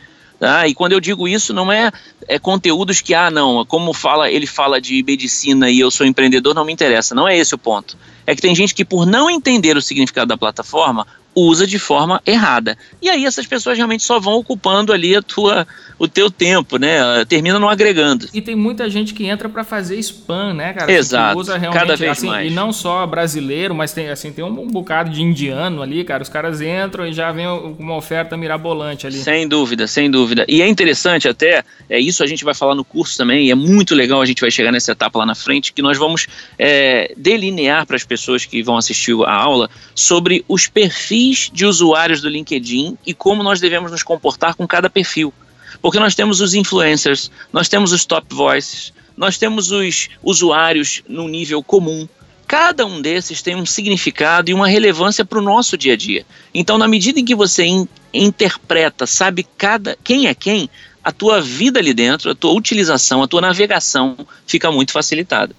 Tá? 0.42 0.68
E 0.68 0.74
quando 0.74 0.94
eu 0.94 1.00
digo 1.00 1.28
isso, 1.28 1.54
não 1.54 1.72
é, 1.72 1.92
é 2.28 2.40
conteúdos 2.40 3.00
que, 3.00 3.14
ah, 3.14 3.30
não, 3.30 3.64
como 3.64 3.94
fala, 3.94 4.28
ele 4.28 4.48
fala 4.48 4.82
de 4.82 5.04
medicina 5.04 5.70
e 5.70 5.80
eu 5.80 5.92
sou 5.92 6.04
empreendedor, 6.04 6.56
não 6.56 6.66
me 6.66 6.74
interessa. 6.74 7.14
Não 7.14 7.28
é 7.28 7.38
esse 7.38 7.54
o 7.54 7.60
ponto. 7.60 7.96
É 8.26 8.36
que 8.36 8.42
tem 8.42 8.56
gente 8.56 8.74
que, 8.74 8.84
por 8.84 9.06
não 9.06 9.30
entender 9.30 9.78
o 9.78 9.82
significado 9.84 10.30
da 10.30 10.36
plataforma, 10.36 11.06
usa 11.34 11.66
de 11.66 11.80
forma 11.80 12.22
errada. 12.26 12.78
E 13.02 13.10
aí 13.10 13.26
essas 13.26 13.46
pessoas 13.46 13.78
realmente 13.78 14.04
só 14.04 14.20
vão 14.20 14.34
ocupando 14.34 14.92
ali 14.92 15.16
a 15.16 15.22
tua, 15.22 15.68
o 15.98 16.08
teu 16.08 16.30
tempo, 16.30 16.78
né? 16.78 17.24
Termina 17.26 17.60
não 17.60 17.70
agregando. 17.70 18.28
E 18.34 18.42
tem 18.42 18.56
muita 18.56 18.90
gente 18.90 19.14
que 19.14 19.26
entra 19.26 19.48
para 19.48 19.64
fazer 19.64 19.98
spam, 20.00 20.54
né, 20.54 20.74
cara? 20.74 20.92
Exato. 20.92 21.36
Que 21.36 21.42
usa 21.42 21.58
realmente, 21.58 21.80
cada 21.80 21.96
vez 21.96 22.12
assim, 22.12 22.28
mais. 22.28 22.52
E 22.52 22.54
não 22.54 22.74
só 22.74 23.06
brasileiro, 23.08 23.74
mas 23.74 23.94
tem 23.94 24.10
assim 24.10 24.32
tem 24.32 24.44
um 24.44 24.68
bocado 24.68 25.10
de 25.10 25.22
indiano 25.22 25.82
ali, 25.82 26.04
cara. 26.04 26.24
Os 26.24 26.30
caras 26.30 26.62
entram 26.62 27.08
e 27.08 27.14
já 27.14 27.32
vem 27.32 27.48
uma 27.48 27.96
oferta 27.96 28.36
mirabolante 28.36 29.08
ali. 29.08 29.18
Sem 29.18 29.48
dúvida, 29.48 29.88
sem 29.88 30.10
dúvida. 30.10 30.46
E 30.48 30.62
é 30.62 30.68
interessante 30.68 31.28
até, 31.28 31.64
é 31.90 32.00
isso 32.00 32.24
a 32.24 32.28
gente 32.28 32.44
vai 32.44 32.54
falar 32.54 32.76
no 32.76 32.84
curso 32.84 33.18
também, 33.18 33.48
e 33.48 33.52
é 33.52 33.56
muito 33.56 33.96
legal 33.96 34.22
a 34.22 34.26
gente 34.26 34.42
vai 34.42 34.52
chegar 34.52 34.72
nessa 34.72 34.92
etapa 34.92 35.20
lá 35.20 35.26
na 35.26 35.36
frente, 35.36 35.74
que 35.74 35.82
nós 35.82 35.98
vamos 35.98 36.28
é, 36.58 37.14
delinear 37.16 37.86
para 37.86 37.96
as 37.96 38.04
pessoas 38.04 38.46
que 38.46 38.62
vão 38.62 38.78
assistir 38.78 39.16
a 39.26 39.34
aula 39.34 39.70
sobre 39.94 40.44
os 40.48 40.68
perfis 40.68 41.21
de 41.54 41.66
usuários 41.66 42.22
do 42.22 42.30
LinkedIn 42.30 42.98
e 43.06 43.14
como 43.14 43.44
nós 43.44 43.60
devemos 43.60 43.92
nos 43.92 44.04
comportar 44.04 44.56
com 44.56 44.68
cada 44.68 44.90
perfil. 44.90 45.34
Porque 45.82 46.00
nós 46.00 46.16
temos 46.16 46.42
os 46.42 46.54
influencers, 46.54 47.32
nós 47.52 47.70
temos 47.70 47.92
os 47.92 48.06
top 48.06 48.34
voices, 48.34 48.94
nós 49.16 49.38
temos 49.38 49.72
os 49.72 50.10
usuários 50.24 51.04
no 51.08 51.28
nível 51.28 51.64
comum. 51.64 52.08
Cada 52.48 52.86
um 52.86 53.02
desses 53.02 53.42
tem 53.42 53.56
um 53.56 53.66
significado 53.66 54.52
e 54.52 54.54
uma 54.54 54.68
relevância 54.68 55.24
para 55.24 55.40
o 55.40 55.42
nosso 55.42 55.78
dia 55.78 55.94
a 55.94 55.98
dia. 55.98 56.26
Então, 56.54 56.78
na 56.78 56.88
medida 56.88 57.20
em 57.20 57.26
que 57.26 57.36
você 57.36 57.64
in 57.64 57.88
interpreta, 58.14 59.08
sabe 59.08 59.48
cada 59.58 59.98
quem 60.04 60.28
é 60.28 60.34
quem, 60.34 60.70
a 61.02 61.14
tua 61.14 61.40
vida 61.40 61.80
ali 61.80 61.94
dentro, 61.94 62.32
a 62.32 62.36
tua 62.36 62.52
utilização, 62.52 63.24
a 63.24 63.28
tua 63.28 63.40
navegação 63.40 64.18
fica 64.46 64.70
muito 64.70 64.92
facilitada. 64.92 65.56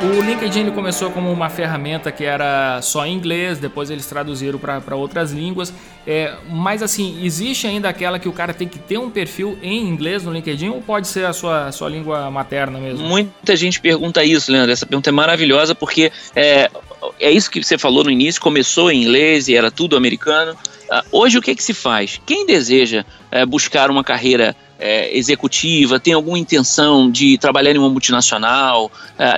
O 0.00 0.22
LinkedIn 0.22 0.60
ele 0.60 0.70
começou 0.70 1.10
como 1.10 1.30
uma 1.30 1.50
ferramenta 1.50 2.12
que 2.12 2.22
era 2.22 2.80
só 2.82 3.04
em 3.04 3.14
inglês, 3.14 3.58
depois 3.58 3.90
eles 3.90 4.06
traduziram 4.06 4.58
para 4.58 4.94
outras 4.94 5.32
línguas. 5.32 5.72
É, 6.06 6.34
mas 6.48 6.82
assim, 6.82 7.24
existe 7.24 7.66
ainda 7.66 7.88
aquela 7.88 8.18
que 8.18 8.28
o 8.28 8.32
cara 8.32 8.54
tem 8.54 8.68
que 8.68 8.78
ter 8.78 8.98
um 8.98 9.10
perfil 9.10 9.58
em 9.60 9.86
inglês 9.86 10.22
no 10.22 10.32
LinkedIn 10.32 10.68
ou 10.68 10.80
pode 10.80 11.08
ser 11.08 11.26
a 11.26 11.32
sua, 11.32 11.66
a 11.66 11.72
sua 11.72 11.88
língua 11.88 12.30
materna 12.30 12.78
mesmo? 12.78 13.06
Muita 13.06 13.56
gente 13.56 13.80
pergunta 13.80 14.24
isso, 14.24 14.52
Leandro. 14.52 14.70
Essa 14.70 14.86
pergunta 14.86 15.10
é 15.10 15.12
maravilhosa 15.12 15.74
porque 15.74 16.12
é, 16.34 16.70
é 17.18 17.30
isso 17.30 17.50
que 17.50 17.62
você 17.62 17.76
falou 17.76 18.04
no 18.04 18.10
início, 18.10 18.40
começou 18.40 18.90
em 18.92 19.02
inglês 19.02 19.48
e 19.48 19.56
era 19.56 19.70
tudo 19.70 19.96
americano. 19.96 20.52
Uh, 20.52 21.02
hoje 21.12 21.38
o 21.38 21.42
que, 21.42 21.50
é 21.50 21.54
que 21.54 21.62
se 21.62 21.74
faz? 21.74 22.20
Quem 22.24 22.46
deseja 22.46 23.04
uh, 23.32 23.46
buscar 23.46 23.90
uma 23.90 24.04
carreira 24.04 24.56
uh, 24.78 25.08
executiva, 25.12 25.98
tem 26.00 26.12
alguma 26.12 26.38
intenção 26.38 27.10
de 27.10 27.36
trabalhar 27.38 27.74
em 27.74 27.78
uma 27.78 27.90
multinacional, 27.90 28.90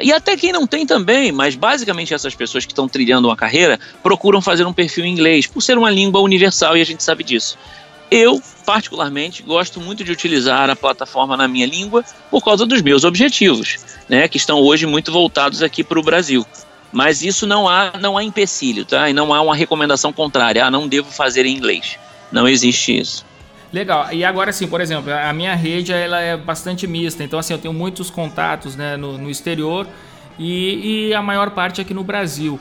e 0.03 0.12
até 0.12 0.37
quem 0.37 0.53
não 0.53 0.66
tem 0.66 0.85
também, 0.85 1.33
mas 1.33 1.55
basicamente 1.55 2.12
essas 2.12 2.35
pessoas 2.35 2.66
que 2.66 2.72
estão 2.72 2.87
trilhando 2.87 3.29
uma 3.29 3.37
carreira 3.37 3.81
procuram 4.03 4.42
fazer 4.42 4.66
um 4.66 4.72
perfil 4.72 5.07
em 5.07 5.12
inglês, 5.12 5.46
por 5.46 5.62
ser 5.62 5.79
uma 5.79 5.90
língua 5.90 6.20
universal 6.20 6.76
e 6.76 6.83
a 6.83 6.85
gente 6.85 7.03
sabe 7.03 7.24
disso. 7.24 7.57
Eu, 8.11 8.42
particularmente, 8.66 9.42
gosto 9.42 9.81
muito 9.81 10.03
de 10.03 10.11
utilizar 10.11 10.68
a 10.68 10.74
plataforma 10.74 11.37
na 11.37 11.46
minha 11.46 11.66
língua 11.66 12.05
por 12.31 12.44
causa 12.44 12.66
dos 12.66 12.83
meus 12.83 13.05
objetivos, 13.05 13.79
né, 14.09 14.26
que 14.26 14.37
estão 14.37 14.61
hoje 14.61 14.85
muito 14.85 15.12
voltados 15.12 15.62
aqui 15.62 15.85
para 15.85 15.98
o 15.98 16.03
Brasil. 16.03 16.44
Mas 16.92 17.22
isso 17.22 17.46
não 17.46 17.68
há, 17.68 17.92
não 18.00 18.18
há 18.18 18.24
empecilho, 18.24 18.85
tá? 18.85 19.09
E 19.09 19.12
não 19.12 19.33
há 19.33 19.40
uma 19.40 19.55
recomendação 19.55 20.12
contrária. 20.12 20.64
Ah, 20.64 20.70
não 20.72 20.88
devo 20.88 21.09
fazer 21.09 21.46
em 21.46 21.57
inglês. 21.57 21.96
Não 22.33 22.48
existe 22.48 22.98
isso. 22.98 23.24
Legal. 23.72 24.12
E 24.12 24.24
agora 24.24 24.52
sim, 24.52 24.66
por 24.66 24.80
exemplo, 24.80 25.12
a 25.12 25.33
minha 25.33 25.54
rede 25.54 25.92
ela 25.92 26.20
é 26.20 26.37
bastante 26.37 26.87
mista. 26.87 27.22
Então, 27.22 27.38
assim, 27.38 27.52
eu 27.52 27.59
tenho 27.59 27.74
muitos 27.74 28.11
contatos 28.11 28.76
né, 28.76 28.96
no, 28.96 29.16
no 29.16 29.30
exterior 29.30 29.87
e, 30.38 31.09
e 31.09 31.14
a 31.14 31.22
maior 31.22 31.50
parte 31.50 31.80
aqui 31.80 31.94
no 31.94 32.02
Brasil. 32.02 32.59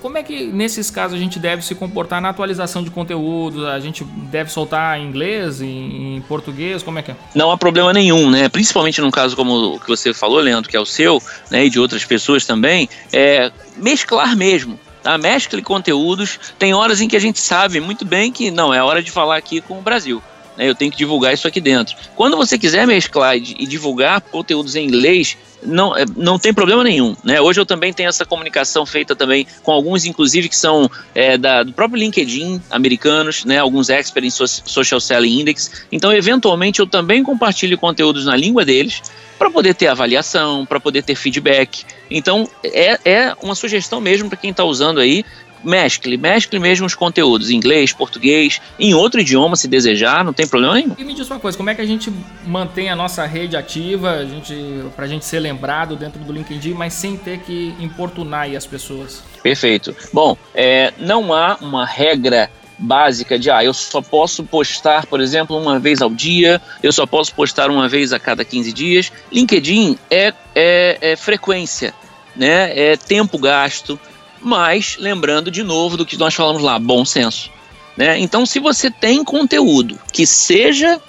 Como 0.00 0.16
é 0.16 0.22
que 0.22 0.46
nesses 0.46 0.90
casos 0.90 1.16
a 1.16 1.20
gente 1.20 1.38
deve 1.38 1.62
se 1.62 1.74
comportar 1.74 2.20
na 2.20 2.28
atualização 2.28 2.82
de 2.82 2.90
conteúdo? 2.90 3.66
A 3.66 3.80
gente 3.80 4.04
deve 4.04 4.50
soltar 4.50 4.98
em 4.98 5.04
inglês, 5.04 5.60
em, 5.60 6.16
em 6.16 6.20
português? 6.22 6.82
Como 6.82 6.98
é 6.98 7.02
que 7.02 7.10
é? 7.10 7.16
Não 7.34 7.50
há 7.50 7.58
problema 7.58 7.92
nenhum, 7.92 8.30
né? 8.30 8.48
Principalmente 8.48 9.00
num 9.00 9.10
caso 9.10 9.36
como 9.36 9.74
o 9.74 9.80
que 9.80 9.88
você 9.88 10.14
falou, 10.14 10.38
Leandro, 10.38 10.70
que 10.70 10.76
é 10.76 10.80
o 10.80 10.86
seu, 10.86 11.20
né, 11.50 11.66
e 11.66 11.70
de 11.70 11.78
outras 11.78 12.04
pessoas 12.04 12.46
também, 12.46 12.88
é 13.12 13.50
mesclar 13.76 14.36
mesmo. 14.36 14.78
Tá? 15.02 15.18
Mescle 15.18 15.60
conteúdos. 15.62 16.38
Tem 16.58 16.72
horas 16.72 17.00
em 17.00 17.08
que 17.08 17.16
a 17.16 17.20
gente 17.20 17.40
sabe 17.40 17.80
muito 17.80 18.04
bem 18.04 18.30
que 18.30 18.50
não, 18.50 18.72
é 18.72 18.82
hora 18.82 19.02
de 19.02 19.10
falar 19.10 19.36
aqui 19.36 19.60
com 19.60 19.78
o 19.78 19.82
Brasil. 19.82 20.22
Né? 20.56 20.68
Eu 20.68 20.74
tenho 20.74 20.90
que 20.90 20.96
divulgar 20.96 21.32
isso 21.32 21.46
aqui 21.46 21.60
dentro. 21.60 21.96
Quando 22.14 22.36
você 22.36 22.58
quiser 22.58 22.86
mesclar 22.86 23.36
e, 23.36 23.66
divulgar 23.66 24.20
conteúdos 24.20 24.76
em 24.76 24.84
inglês, 24.84 25.36
não, 25.62 25.96
é, 25.96 26.04
não 26.16 26.38
tem 26.38 26.52
problema 26.52 26.82
nenhum. 26.84 27.16
Né? 27.24 27.40
Hoje 27.40 27.60
eu 27.60 27.66
também 27.66 27.92
tenho 27.92 28.08
essa 28.08 28.24
comunicação 28.24 28.84
feita 28.84 29.14
também 29.14 29.46
com 29.62 29.72
alguns, 29.72 30.04
inclusive, 30.04 30.48
que 30.48 30.56
são 30.56 30.90
é, 31.14 31.38
da, 31.38 31.62
do 31.62 31.72
próprio 31.72 31.98
LinkedIn 31.98 32.60
americanos, 32.70 33.44
né? 33.44 33.58
alguns 33.58 33.88
experts 33.88 34.40
em 34.40 34.46
Social 34.68 35.00
Selling 35.00 35.40
Index. 35.40 35.86
Então, 35.90 36.12
eventualmente, 36.12 36.80
eu 36.80 36.86
também 36.86 37.22
compartilho 37.22 37.78
conteúdos 37.78 38.24
na 38.24 38.36
língua 38.36 38.64
deles 38.64 39.02
para 39.38 39.50
poder 39.50 39.74
ter 39.74 39.88
avaliação, 39.88 40.64
para 40.64 40.78
poder 40.78 41.02
ter 41.02 41.16
feedback. 41.16 41.84
Então, 42.08 42.48
é, 42.64 42.98
é 43.04 43.36
uma 43.42 43.56
sugestão 43.56 44.00
mesmo 44.00 44.28
para 44.28 44.38
quem 44.38 44.50
está 44.50 44.62
usando 44.62 45.00
aí 45.00 45.24
mescle, 45.64 46.16
mescle 46.16 46.58
mesmo 46.58 46.86
os 46.86 46.94
conteúdos, 46.94 47.50
inglês, 47.50 47.92
português, 47.92 48.60
em 48.78 48.94
outro 48.94 49.20
idioma 49.20 49.56
se 49.56 49.68
desejar, 49.68 50.24
não 50.24 50.32
tem 50.32 50.46
problema 50.46 50.74
nenhum. 50.74 50.94
E 50.98 51.04
me 51.04 51.14
diz 51.14 51.28
uma 51.28 51.38
coisa, 51.38 51.56
como 51.56 51.70
é 51.70 51.74
que 51.74 51.80
a 51.80 51.86
gente 51.86 52.12
mantém 52.46 52.90
a 52.90 52.96
nossa 52.96 53.24
rede 53.26 53.56
ativa, 53.56 54.10
a 54.10 54.24
gente, 54.24 54.54
pra 54.94 55.06
gente 55.06 55.24
ser 55.24 55.40
lembrado 55.40 55.96
dentro 55.96 56.20
do 56.20 56.32
LinkedIn, 56.32 56.74
mas 56.74 56.92
sem 56.92 57.16
ter 57.16 57.40
que 57.40 57.74
importunar 57.78 58.50
as 58.54 58.66
pessoas? 58.66 59.22
Perfeito. 59.42 59.94
Bom, 60.12 60.36
é, 60.54 60.92
não 60.98 61.32
há 61.32 61.56
uma 61.60 61.86
regra 61.86 62.50
básica 62.78 63.38
de 63.38 63.50
ah, 63.50 63.64
eu 63.64 63.72
só 63.72 64.02
posso 64.02 64.42
postar, 64.44 65.06
por 65.06 65.20
exemplo, 65.20 65.56
uma 65.56 65.78
vez 65.78 66.02
ao 66.02 66.10
dia, 66.10 66.60
eu 66.82 66.92
só 66.92 67.06
posso 67.06 67.34
postar 67.34 67.70
uma 67.70 67.88
vez 67.88 68.12
a 68.12 68.18
cada 68.18 68.44
15 68.44 68.72
dias. 68.72 69.12
LinkedIn 69.30 69.98
é, 70.10 70.34
é, 70.54 70.98
é 71.00 71.16
frequência, 71.16 71.94
né? 72.34 72.76
é 72.76 72.96
tempo 72.96 73.38
gasto, 73.38 73.98
mas 74.42 74.96
lembrando 74.98 75.50
de 75.50 75.62
novo 75.62 75.96
do 75.96 76.06
que 76.06 76.16
nós 76.16 76.34
falamos 76.34 76.62
lá, 76.62 76.78
bom 76.78 77.04
senso. 77.04 77.50
Né? 77.96 78.18
Então, 78.18 78.44
se 78.46 78.58
você 78.58 78.90
tem 78.90 79.22
conteúdo 79.22 79.98
que 80.12 80.26
seja 80.26 81.00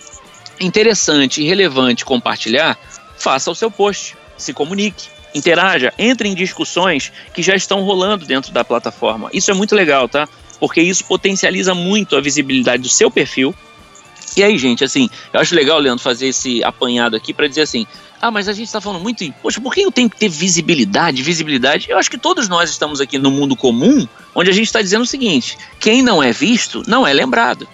interessante 0.60 1.42
e 1.42 1.46
relevante 1.46 2.06
compartilhar, 2.06 2.78
faça 3.18 3.50
o 3.50 3.56
seu 3.56 3.72
post, 3.72 4.16
se 4.38 4.54
comunique, 4.54 5.08
interaja, 5.34 5.94
entre 5.98 6.28
em 6.28 6.36
discussões 6.36 7.12
que 7.34 7.42
já 7.42 7.56
estão 7.56 7.82
rolando 7.82 8.26
dentro 8.26 8.52
da 8.52 8.64
plataforma. 8.64 9.30
Isso 9.34 9.50
é 9.50 9.54
muito 9.54 9.76
legal, 9.76 10.08
tá? 10.08 10.28
Porque 10.60 10.82
isso 10.82 11.06
potencializa 11.06 11.74
muito 11.74 12.16
a 12.16 12.22
visibilidade 12.22 12.84
do 12.84 12.90
seu 12.90 13.10
perfil. 13.10 13.56
E 14.36 14.44
aí, 14.44 14.58
gente, 14.58 14.84
assim, 14.84 15.10
eu 15.32 15.40
acho 15.40 15.56
legal, 15.56 15.80
Leandro, 15.80 16.04
fazer 16.04 16.28
esse 16.28 16.64
apanhado 16.64 17.16
aqui 17.16 17.34
para 17.34 17.48
dizer 17.48 17.62
assim: 17.62 17.86
ah, 18.24 18.32
mas 18.32 18.48
a 18.48 18.54
gente 18.54 18.68
está 18.68 18.80
falando 18.80 19.02
muito 19.02 19.22
em, 19.22 19.34
poxa, 19.34 19.60
por 19.60 19.74
que 19.74 19.82
eu 19.82 19.92
tenho 19.92 20.10
que 20.10 20.16
ter 20.16 20.30
visibilidade, 20.30 21.22
visibilidade? 21.22 21.90
Eu 21.90 21.98
acho 21.98 22.10
que 22.10 22.18
todos 22.18 22.48
nós 22.48 22.70
estamos 22.70 23.02
aqui 23.02 23.20
no 23.20 23.30
mundo 23.30 23.54
comum, 23.54 24.08
onde 24.34 24.50
a 24.50 24.54
gente 24.54 24.68
está 24.68 24.82
dizendo 24.82 25.02
o 25.02 25.06
seguinte: 25.06 25.58
quem 25.78 26.02
não 26.02 26.24
é 26.24 26.32
visto 26.32 26.84
não 26.88 27.06
é 27.06 27.12
lembrado. 27.12 27.68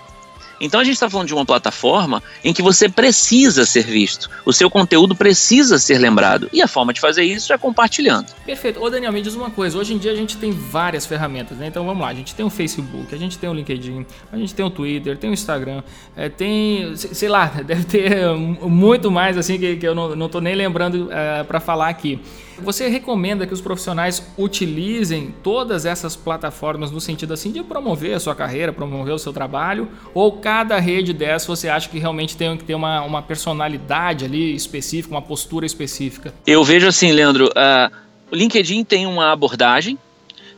Então 0.60 0.80
a 0.80 0.84
gente 0.84 0.94
está 0.94 1.10
falando 1.10 1.28
de 1.28 1.34
uma 1.34 1.46
plataforma 1.46 2.22
em 2.44 2.54
que 2.54 2.62
você 2.62 2.90
precisa 2.90 3.66
ser 3.66 3.86
visto, 3.86 4.30
o 4.46 4.54
seu 4.54 4.70
conteúdo 4.70 5.16
precisa 5.16 5.78
ser 5.78 5.98
lembrado. 5.98 6.50
E 6.52 6.62
a 6.62 6.68
forma 6.68 6.94
de 6.94 7.00
fazer 7.00 7.24
isso 7.24 7.54
é 7.54 7.58
compartilhando. 7.58 8.28
Perfeito. 8.46 8.82
Ô 8.82 8.90
Daniel, 8.90 9.12
me 9.12 9.22
diz 9.22 9.36
uma 9.36 9.50
coisa. 9.50 9.78
Hoje 9.78 9.94
em 9.94 9.98
dia 9.98 10.12
a 10.12 10.16
gente 10.16 10.38
tem 10.38 10.52
várias 10.52 11.06
ferramentas, 11.06 11.58
né? 11.58 11.68
Então 11.68 11.86
vamos 11.86 12.02
lá, 12.02 12.10
a 12.10 12.14
gente 12.14 12.36
tem 12.36 12.46
o 12.46 12.50
Facebook, 12.50 13.14
a 13.14 13.18
gente 13.18 13.38
tem 13.38 13.50
o 13.50 13.54
LinkedIn, 13.54 14.06
a 14.32 14.38
gente 14.38 14.54
tem 14.54 14.66
o 14.66 14.70
Twitter, 14.70 15.18
tem 15.18 15.30
o 15.30 15.34
Instagram, 15.34 15.84
é, 16.16 16.30
tem, 16.30 16.96
sei 16.96 17.30
lá, 17.30 17.46
deve 17.66 17.84
ter 17.84 18.34
muito 18.36 19.12
mais 19.12 19.38
assim 19.38 19.58
que, 19.58 19.78
que 19.78 19.88
eu 19.88 19.96
não, 19.96 20.30
tô 20.30 20.40
nem 20.40 20.56
lembrando 20.56 21.10
é, 21.12 21.44
para 21.44 21.60
falar 21.60 21.90
aqui. 21.90 22.20
Você 22.64 22.88
recomenda 22.88 23.48
que 23.48 23.54
os 23.54 23.62
profissionais 23.62 24.24
utilizem 24.38 25.34
todas 25.44 25.86
essas 25.86 26.16
plataformas 26.16 26.92
no 26.92 27.02
sentido 27.02 27.34
assim 27.34 27.52
de 27.52 27.64
promover 27.64 28.14
a 28.16 28.20
sua 28.20 28.36
carreira, 28.36 28.72
promover 28.72 29.14
o 29.14 29.20
seu 29.20 29.34
trabalho, 29.34 29.88
ou 30.14 30.34
cada 30.34 30.80
rede 30.80 31.14
dessa 31.14 31.48
você 31.48 31.70
acha 31.70 31.90
que 31.90 32.00
realmente 32.00 32.38
tem 32.38 32.58
que 32.58 32.64
ter 32.64 32.76
uma, 32.76 33.02
uma 33.02 33.22
personalidade 33.22 34.26
ali 34.26 34.56
específica, 34.56 35.14
uma 35.14 35.22
postura 35.22 35.66
específica? 35.66 36.34
Eu 36.46 36.64
vejo 36.64 36.88
assim, 36.88 37.12
Leandro, 37.12 37.48
uh, 37.48 37.96
o 38.32 38.36
LinkedIn 38.36 38.84
tem 38.84 39.06
uma 39.06 39.32
abordagem 39.32 39.98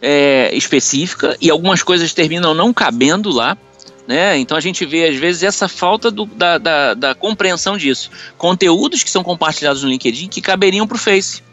é, 0.01 0.53
específica 0.55 1.37
e 1.39 1.49
algumas 1.49 1.83
coisas 1.83 2.13
terminam 2.13 2.53
não 2.53 2.73
cabendo 2.73 3.29
lá. 3.29 3.57
Né? 4.07 4.37
Então 4.39 4.57
a 4.57 4.61
gente 4.61 4.85
vê 4.85 5.07
às 5.07 5.15
vezes 5.15 5.43
essa 5.43 5.69
falta 5.69 6.09
do, 6.09 6.25
da, 6.25 6.57
da, 6.57 6.93
da 6.93 7.15
compreensão 7.15 7.77
disso. 7.77 8.09
Conteúdos 8.37 9.03
que 9.03 9.09
são 9.09 9.23
compartilhados 9.23 9.83
no 9.83 9.89
LinkedIn 9.89 10.27
que 10.27 10.41
caberiam 10.41 10.87
para 10.87 10.95
o 10.95 10.99
Face. 10.99 11.43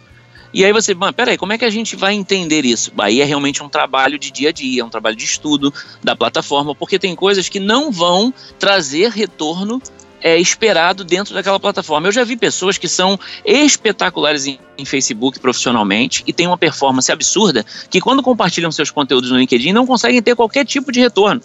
E 0.52 0.64
aí 0.64 0.72
você, 0.72 0.94
mas 0.94 1.12
peraí, 1.12 1.36
como 1.36 1.52
é 1.52 1.58
que 1.58 1.64
a 1.64 1.70
gente 1.70 1.94
vai 1.94 2.14
entender 2.14 2.64
isso? 2.64 2.92
Aí 2.98 3.20
é 3.20 3.24
realmente 3.24 3.62
um 3.62 3.68
trabalho 3.68 4.18
de 4.18 4.30
dia 4.30 4.48
a 4.48 4.52
dia, 4.52 4.84
um 4.84 4.88
trabalho 4.88 5.16
de 5.16 5.24
estudo 5.24 5.72
da 6.02 6.16
plataforma, 6.16 6.74
porque 6.74 6.98
tem 6.98 7.14
coisas 7.14 7.48
que 7.48 7.60
não 7.60 7.92
vão 7.92 8.32
trazer 8.58 9.10
retorno 9.10 9.80
é, 10.22 10.36
esperado 10.38 11.04
dentro 11.04 11.34
daquela 11.34 11.60
plataforma. 11.60 12.08
Eu 12.08 12.12
já 12.12 12.24
vi 12.24 12.36
pessoas 12.36 12.78
que 12.78 12.88
são 12.88 13.18
espetaculares 13.44 14.46
em, 14.46 14.58
em, 14.76 14.84
Facebook 14.84 15.38
profissionalmente 15.38 16.24
e 16.26 16.32
têm 16.32 16.46
uma 16.46 16.58
performance 16.58 17.10
absurda 17.12 17.64
que 17.90 18.00
quando 18.00 18.22
compartilham 18.22 18.72
seus 18.72 18.90
conteúdos 18.90 19.30
no 19.30 19.38
LinkedIn 19.38 19.72
não 19.72 19.86
conseguem 19.86 20.22
ter 20.22 20.34
qualquer 20.34 20.64
tipo 20.64 20.90
de 20.90 21.00
retorno. 21.00 21.42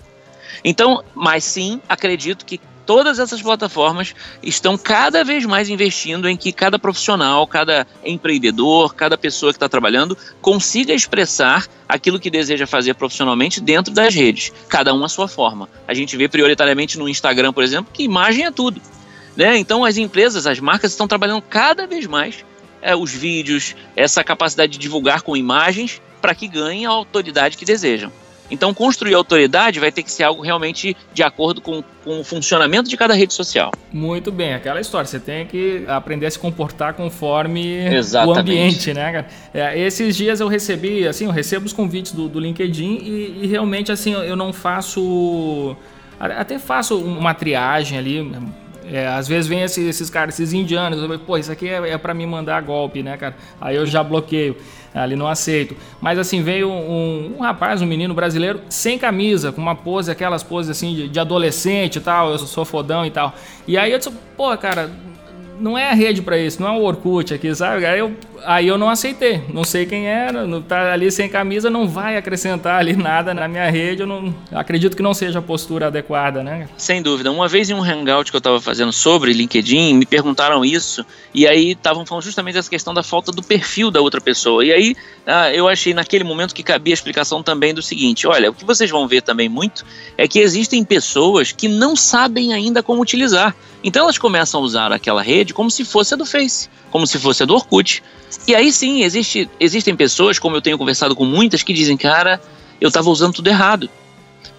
Então, 0.64 1.04
mas 1.14 1.44
sim, 1.44 1.82
acredito 1.90 2.46
que 2.46 2.60
todas 2.86 3.20
essas 3.20 3.42
plataformas 3.42 4.14
estão 4.42 4.78
cada 4.78 5.24
vez 5.24 5.46
mais 5.46 5.70
investindo 5.70 6.28
em 6.28 6.38
que 6.38 6.52
cada 6.52 6.78
profissional, 6.78 7.46
cada 7.48 7.88
empreendedor, 8.04 8.94
cada 8.94 9.18
pessoa 9.18 9.52
que 9.52 9.58
está 9.58 9.70
trabalhando 9.70 10.18
consiga 10.42 10.94
expressar 10.94 11.68
aquilo 11.88 12.20
que 12.20 12.30
deseja 12.30 12.68
fazer 12.68 12.94
profissionalmente 12.96 13.62
dentro 13.62 13.94
das 13.94 14.14
redes, 14.14 14.52
cada 14.68 14.94
um 14.94 15.04
à 15.04 15.10
sua 15.10 15.28
forma. 15.28 15.70
A 15.88 15.94
gente 15.94 16.16
vê 16.18 16.28
prioritariamente 16.28 16.98
no 16.98 17.10
Instagram, 17.10 17.54
por 17.54 17.64
exemplo, 17.64 17.92
que 17.94 18.04
imagem 18.04 18.46
é 18.46 18.52
tudo. 18.52 18.82
Né? 19.36 19.58
Então 19.58 19.84
as 19.84 19.98
empresas, 19.98 20.46
as 20.46 20.60
marcas 20.60 20.92
estão 20.92 21.08
trabalhando 21.08 21.42
cada 21.42 21.88
vez 21.88 22.06
mais 22.06 22.46
é, 22.82 22.96
os 22.96 23.12
vídeos, 23.12 23.76
essa 23.96 24.24
capacidade 24.24 24.74
de 24.74 24.78
divulgar 24.78 25.22
com 25.22 25.36
imagens 25.36 26.02
para 26.22 26.36
que 26.36 26.48
ganhem 26.48 26.86
a 26.86 26.90
autoridade 26.90 27.58
que 27.58 27.66
desejam. 27.66 28.12
Então, 28.54 28.72
construir 28.72 29.16
autoridade 29.16 29.80
vai 29.80 29.92
ter 29.92 30.04
que 30.04 30.12
ser 30.12 30.24
algo 30.24 30.44
realmente 30.44 30.96
de 31.12 31.24
acordo 31.24 31.60
com, 31.60 31.84
com 32.04 32.20
o 32.20 32.24
funcionamento 32.24 32.88
de 32.88 32.96
cada 32.96 33.16
rede 33.16 33.34
social. 33.34 33.72
Muito 33.92 34.32
bem, 34.32 34.54
aquela 34.54 34.80
história. 34.80 35.08
Você 35.08 35.20
tem 35.20 35.48
que 35.48 35.84
aprender 35.88 36.28
a 36.28 36.32
se 36.32 36.38
comportar 36.38 36.94
conforme 36.94 37.84
Exatamente. 37.88 38.38
o 38.38 38.40
ambiente, 38.40 38.94
né, 38.94 39.12
cara? 39.12 39.28
É, 39.52 39.80
esses 39.80 40.16
dias 40.16 40.40
eu 40.40 40.48
recebi, 40.48 41.08
assim, 41.08 41.26
eu 41.26 41.32
recebo 41.32 41.66
os 41.66 41.74
convites 41.74 42.12
do, 42.12 42.30
do 42.30 42.40
LinkedIn 42.40 43.00
e, 43.02 43.40
e 43.42 43.48
realmente, 43.48 43.92
assim, 43.92 44.14
eu 44.14 44.36
não 44.36 44.54
faço. 44.54 45.76
Até 46.20 46.60
faço 46.60 46.98
uma 46.98 47.34
triagem 47.34 47.98
ali, 47.98 48.32
é, 48.86 49.08
às 49.08 49.28
vezes 49.28 49.48
vem 49.48 49.62
esses, 49.62 49.86
esses 49.86 50.10
caras, 50.10 50.36
esses 50.36 50.54
indianos, 50.54 51.02
eu, 51.02 51.20
pô, 51.20 51.38
isso 51.38 51.52
aqui 51.52 51.68
é, 51.68 51.90
é 51.90 51.98
para 51.98 52.14
me 52.14 52.26
mandar 52.26 52.62
golpe, 52.62 53.02
né, 53.02 53.18
cara? 53.18 53.36
Aí 53.60 53.76
eu 53.76 53.86
já 53.86 54.04
bloqueio, 54.04 54.56
ali 54.94 55.16
não 55.16 55.28
aceito. 55.28 55.76
Mas 56.00 56.20
assim, 56.20 56.42
veio 56.42 56.70
um, 56.70 57.38
um, 57.38 57.42
rapaz, 57.42 57.82
um 57.82 57.86
menino 57.86 58.14
brasileiro, 58.14 58.62
sem 58.70 58.98
camisa, 58.98 59.52
com 59.52 59.62
uma 59.62 59.76
pose, 59.76 60.12
aquelas 60.12 60.44
poses 60.44 60.72
assim 60.72 60.94
de, 60.94 61.10
de 61.10 61.20
adolescente 61.20 61.98
e 61.98 62.02
tal, 62.02 62.32
eu 62.32 62.38
sou 62.40 62.66
fodão 62.66 63.06
e 63.06 63.12
tal. 63.12 63.34
E 63.68 63.78
aí 63.78 63.92
eu 63.92 63.98
disse, 63.98 64.12
pô, 64.38 64.56
cara, 64.58 64.92
não 65.60 65.78
é 65.78 65.90
a 65.90 65.94
rede 65.94 66.22
para 66.22 66.38
isso, 66.38 66.62
não 66.62 66.68
é 66.68 66.72
o 66.72 66.84
Orkut 66.84 67.34
aqui, 67.34 67.54
sabe? 67.56 67.86
Aí 67.86 68.00
eu, 68.00 68.14
aí 68.46 68.68
eu 68.68 68.78
não 68.78 68.90
aceitei, 68.90 69.44
não 69.54 69.64
sei 69.64 69.86
quem 69.86 70.08
era, 70.08 70.46
não 70.46 70.62
tá 70.62 70.94
ali 70.94 71.12
sem 71.12 71.30
camisa, 71.30 71.70
não 71.70 71.88
vai 71.88 72.18
acrescentar 72.18 72.80
ali 72.80 72.96
nada 72.96 73.34
na 73.34 73.48
minha 73.48 73.70
rede, 73.70 74.02
eu 74.02 74.08
não 74.08 74.34
acredito 74.52 74.96
que 74.96 75.04
não 75.04 75.14
seja 75.14 75.40
a 75.40 75.42
postura 75.42 75.88
adequada, 75.88 76.44
né? 76.44 76.68
Sem 76.78 77.02
dúvida. 77.02 77.32
Uma 77.32 77.48
vez 77.48 77.70
em 77.70 77.74
um 77.74 77.84
hangout 77.84 78.32
que 78.32 78.36
eu 78.36 78.40
estava 78.40 78.60
fazendo 78.60 78.92
sobre 78.92 79.34
LinkedIn, 79.34 79.94
me 79.96 80.06
perguntaram 80.06 80.64
isso, 80.64 81.06
e 81.34 81.48
aí 81.48 81.72
estavam 81.72 82.06
falando 82.06 82.24
justamente 82.24 82.56
dessa 82.56 82.70
questão 82.70 82.94
da 82.94 83.04
falta 83.04 83.32
do 83.32 83.42
perfil 83.42 83.90
da 83.90 84.02
outra 84.02 84.22
pessoa. 84.22 84.64
E 84.64 84.72
aí 84.72 84.96
ah, 85.26 85.54
eu 85.54 85.68
achei 85.68 85.94
naquele 85.94 86.24
momento 86.24 86.54
que 86.54 86.64
cabia 86.64 86.94
a 86.94 86.96
explicação 86.96 87.42
também 87.42 87.74
do 87.74 87.82
seguinte: 87.82 88.28
olha, 88.28 88.50
o 88.50 88.54
que 88.54 88.66
vocês 88.66 88.90
vão 88.90 89.08
ver 89.08 89.22
também 89.22 89.48
muito 89.48 89.86
é 90.18 90.28
que 90.28 90.40
existem 90.40 90.84
pessoas 90.84 91.52
que 91.52 91.68
não 91.68 91.96
sabem 91.96 92.54
ainda 92.54 92.84
como 92.84 93.02
utilizar. 93.02 93.56
Então 93.84 94.04
elas 94.04 94.18
começam 94.18 94.62
a 94.62 94.64
usar 94.64 94.92
aquela 94.92 95.22
rede 95.22 95.54
como 95.54 95.70
se 95.70 95.84
fosse 95.84 96.14
a 96.14 96.18
do 96.18 96.26
Face, 96.26 96.70
como 96.92 97.06
se 97.08 97.20
fosse 97.20 97.44
a 97.44 97.46
do 97.46 97.54
Orkut. 97.54 98.04
E 98.48 98.56
aí 98.56 98.72
sim, 98.72 99.04
existe, 99.04 99.50
existem 99.60 99.96
pessoas, 99.96 100.40
como 100.40 100.56
eu 100.56 100.62
tenho 100.62 100.78
conversado 100.78 101.16
com 101.16 101.26
muitas, 101.26 101.64
que 101.64 101.74
dizem, 101.74 101.98
cara, 101.98 102.42
eu 102.80 102.88
estava 102.88 103.10
usando 103.10 103.34
tudo 103.34 103.48
errado. 103.48 103.90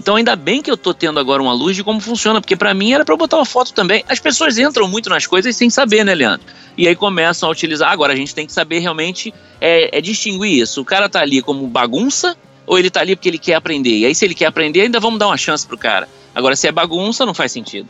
Então 0.00 0.16
ainda 0.16 0.34
bem 0.36 0.60
que 0.60 0.70
eu 0.70 0.74
estou 0.74 0.92
tendo 0.92 1.20
agora 1.20 1.42
uma 1.42 1.52
luz 1.52 1.76
de 1.76 1.84
como 1.84 2.00
funciona, 2.00 2.40
porque 2.40 2.56
para 2.56 2.74
mim 2.74 2.92
era 2.92 3.04
para 3.04 3.16
botar 3.16 3.36
uma 3.36 3.44
foto 3.44 3.72
também. 3.72 4.04
As 4.08 4.18
pessoas 4.18 4.58
entram 4.58 4.88
muito 4.88 5.08
nas 5.08 5.26
coisas 5.26 5.54
sem 5.56 5.70
saber, 5.70 6.04
né, 6.04 6.14
Leandro? 6.14 6.46
E 6.76 6.88
aí 6.88 6.96
começam 6.96 7.48
a 7.48 7.52
utilizar. 7.52 7.90
Agora 7.90 8.12
a 8.12 8.16
gente 8.16 8.34
tem 8.34 8.46
que 8.46 8.52
saber 8.52 8.80
realmente 8.80 9.32
é, 9.60 9.96
é 9.96 10.00
distinguir 10.00 10.60
isso. 10.60 10.80
O 10.80 10.84
cara 10.84 11.08
tá 11.08 11.20
ali 11.20 11.40
como 11.40 11.66
bagunça 11.66 12.36
ou 12.66 12.78
ele 12.78 12.90
tá 12.90 13.00
ali 13.00 13.14
porque 13.14 13.28
ele 13.28 13.38
quer 13.38 13.54
aprender? 13.54 13.96
E 13.96 14.06
aí 14.06 14.14
se 14.14 14.24
ele 14.24 14.34
quer 14.34 14.46
aprender, 14.46 14.82
ainda 14.82 15.00
vamos 15.00 15.18
dar 15.18 15.26
uma 15.26 15.36
chance 15.36 15.66
pro 15.66 15.78
cara. 15.78 16.08
Agora 16.34 16.56
se 16.56 16.66
é 16.66 16.72
bagunça, 16.72 17.24
não 17.24 17.34
faz 17.34 17.52
sentido. 17.52 17.88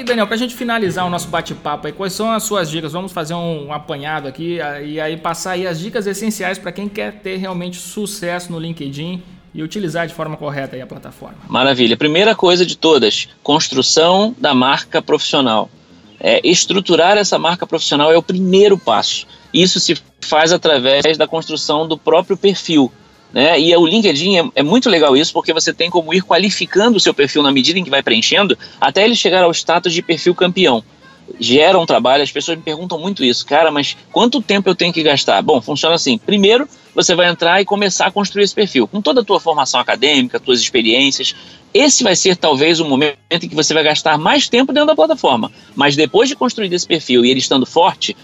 Aí, 0.00 0.04
Daniel, 0.04 0.26
para 0.26 0.34
a 0.34 0.38
gente 0.38 0.54
finalizar 0.54 1.06
o 1.06 1.10
nosso 1.10 1.28
bate-papo 1.28 1.86
aí, 1.86 1.92
quais 1.92 2.12
são 2.12 2.30
as 2.30 2.42
suas 2.42 2.70
dicas? 2.70 2.92
Vamos 2.92 3.12
fazer 3.12 3.34
um 3.34 3.72
apanhado 3.72 4.26
aqui 4.26 4.58
e 4.84 5.00
aí 5.00 5.16
passar 5.16 5.52
aí 5.52 5.66
as 5.66 5.78
dicas 5.78 6.06
essenciais 6.06 6.58
para 6.58 6.72
quem 6.72 6.88
quer 6.88 7.20
ter 7.20 7.36
realmente 7.36 7.76
sucesso 7.76 8.50
no 8.50 8.58
LinkedIn 8.58 9.22
e 9.54 9.62
utilizar 9.62 10.06
de 10.06 10.14
forma 10.14 10.36
correta 10.36 10.76
aí 10.76 10.82
a 10.82 10.86
plataforma. 10.86 11.36
Maravilha. 11.48 11.96
Primeira 11.96 12.34
coisa 12.34 12.64
de 12.64 12.76
todas, 12.76 13.28
construção 13.42 14.34
da 14.38 14.54
marca 14.54 15.02
profissional. 15.02 15.70
É, 16.18 16.40
estruturar 16.44 17.16
essa 17.16 17.38
marca 17.38 17.66
profissional 17.66 18.12
é 18.12 18.16
o 18.16 18.22
primeiro 18.22 18.78
passo. 18.78 19.26
Isso 19.52 19.80
se 19.80 19.98
faz 20.20 20.52
através 20.52 21.16
da 21.16 21.26
construção 21.26 21.88
do 21.88 21.96
próprio 21.96 22.36
perfil. 22.36 22.92
Né? 23.32 23.60
E 23.60 23.76
o 23.76 23.86
LinkedIn 23.86 24.36
é, 24.38 24.50
é, 24.56 24.62
muito 24.62 24.88
legal 24.88 25.16
isso, 25.16 25.32
porque 25.32 25.52
você 25.52 25.72
tem 25.72 25.88
como 25.88 26.12
ir 26.12 26.22
qualificando 26.22 26.96
o 26.96 27.00
seu 27.00 27.14
perfil 27.14 27.42
na 27.42 27.52
medida 27.52 27.78
em 27.78 27.84
que 27.84 27.90
vai 27.90 28.02
preenchendo, 28.02 28.58
até 28.80 29.04
ele 29.04 29.14
chegar 29.14 29.42
ao 29.44 29.52
status 29.52 29.92
de 29.92 30.02
perfil 30.02 30.34
campeão. 30.34 30.82
Gera 31.38 31.78
um 31.78 31.86
trabalho, 31.86 32.24
as 32.24 32.32
pessoas 32.32 32.58
me 32.58 32.64
perguntam 32.64 32.98
muito 32.98 33.22
isso, 33.22 33.46
cara, 33.46 33.70
mas 33.70 33.96
quanto 34.10 34.42
tempo 34.42 34.68
eu 34.68 34.74
tenho 34.74 34.92
que 34.92 35.02
gastar? 35.02 35.40
Bom, 35.42 35.60
funciona 35.60 35.94
assim. 35.94 36.18
Primeiro, 36.18 36.68
você 36.92 37.14
vai 37.14 37.28
entrar 37.28 37.60
e 37.60 37.64
começar 37.64 38.06
a 38.06 38.10
construir 38.10 38.42
esse 38.42 38.54
perfil. 38.54 38.88
Com 38.88 39.00
toda 39.00 39.20
a 39.20 39.24
tua 39.24 39.38
formação 39.38 39.78
acadêmica, 39.78 40.40
tuas 40.40 40.60
experiências, 40.60 41.36
esse 41.72 42.02
vai 42.02 42.16
ser 42.16 42.36
talvez 42.36 42.80
o 42.80 42.84
momento 42.84 43.16
em 43.30 43.48
que 43.48 43.54
você 43.54 43.72
vai 43.72 43.84
gastar 43.84 44.18
mais 44.18 44.48
tempo 44.48 44.72
dentro 44.72 44.88
da 44.88 44.96
plataforma. 44.96 45.52
Mas 45.76 45.94
depois 45.94 46.28
de 46.28 46.34
construir 46.34 46.72
esse 46.74 46.86
perfil 46.86 47.24
e 47.24 47.30
ele 47.30 47.38
estando 47.38 47.64
forte, 47.64 48.16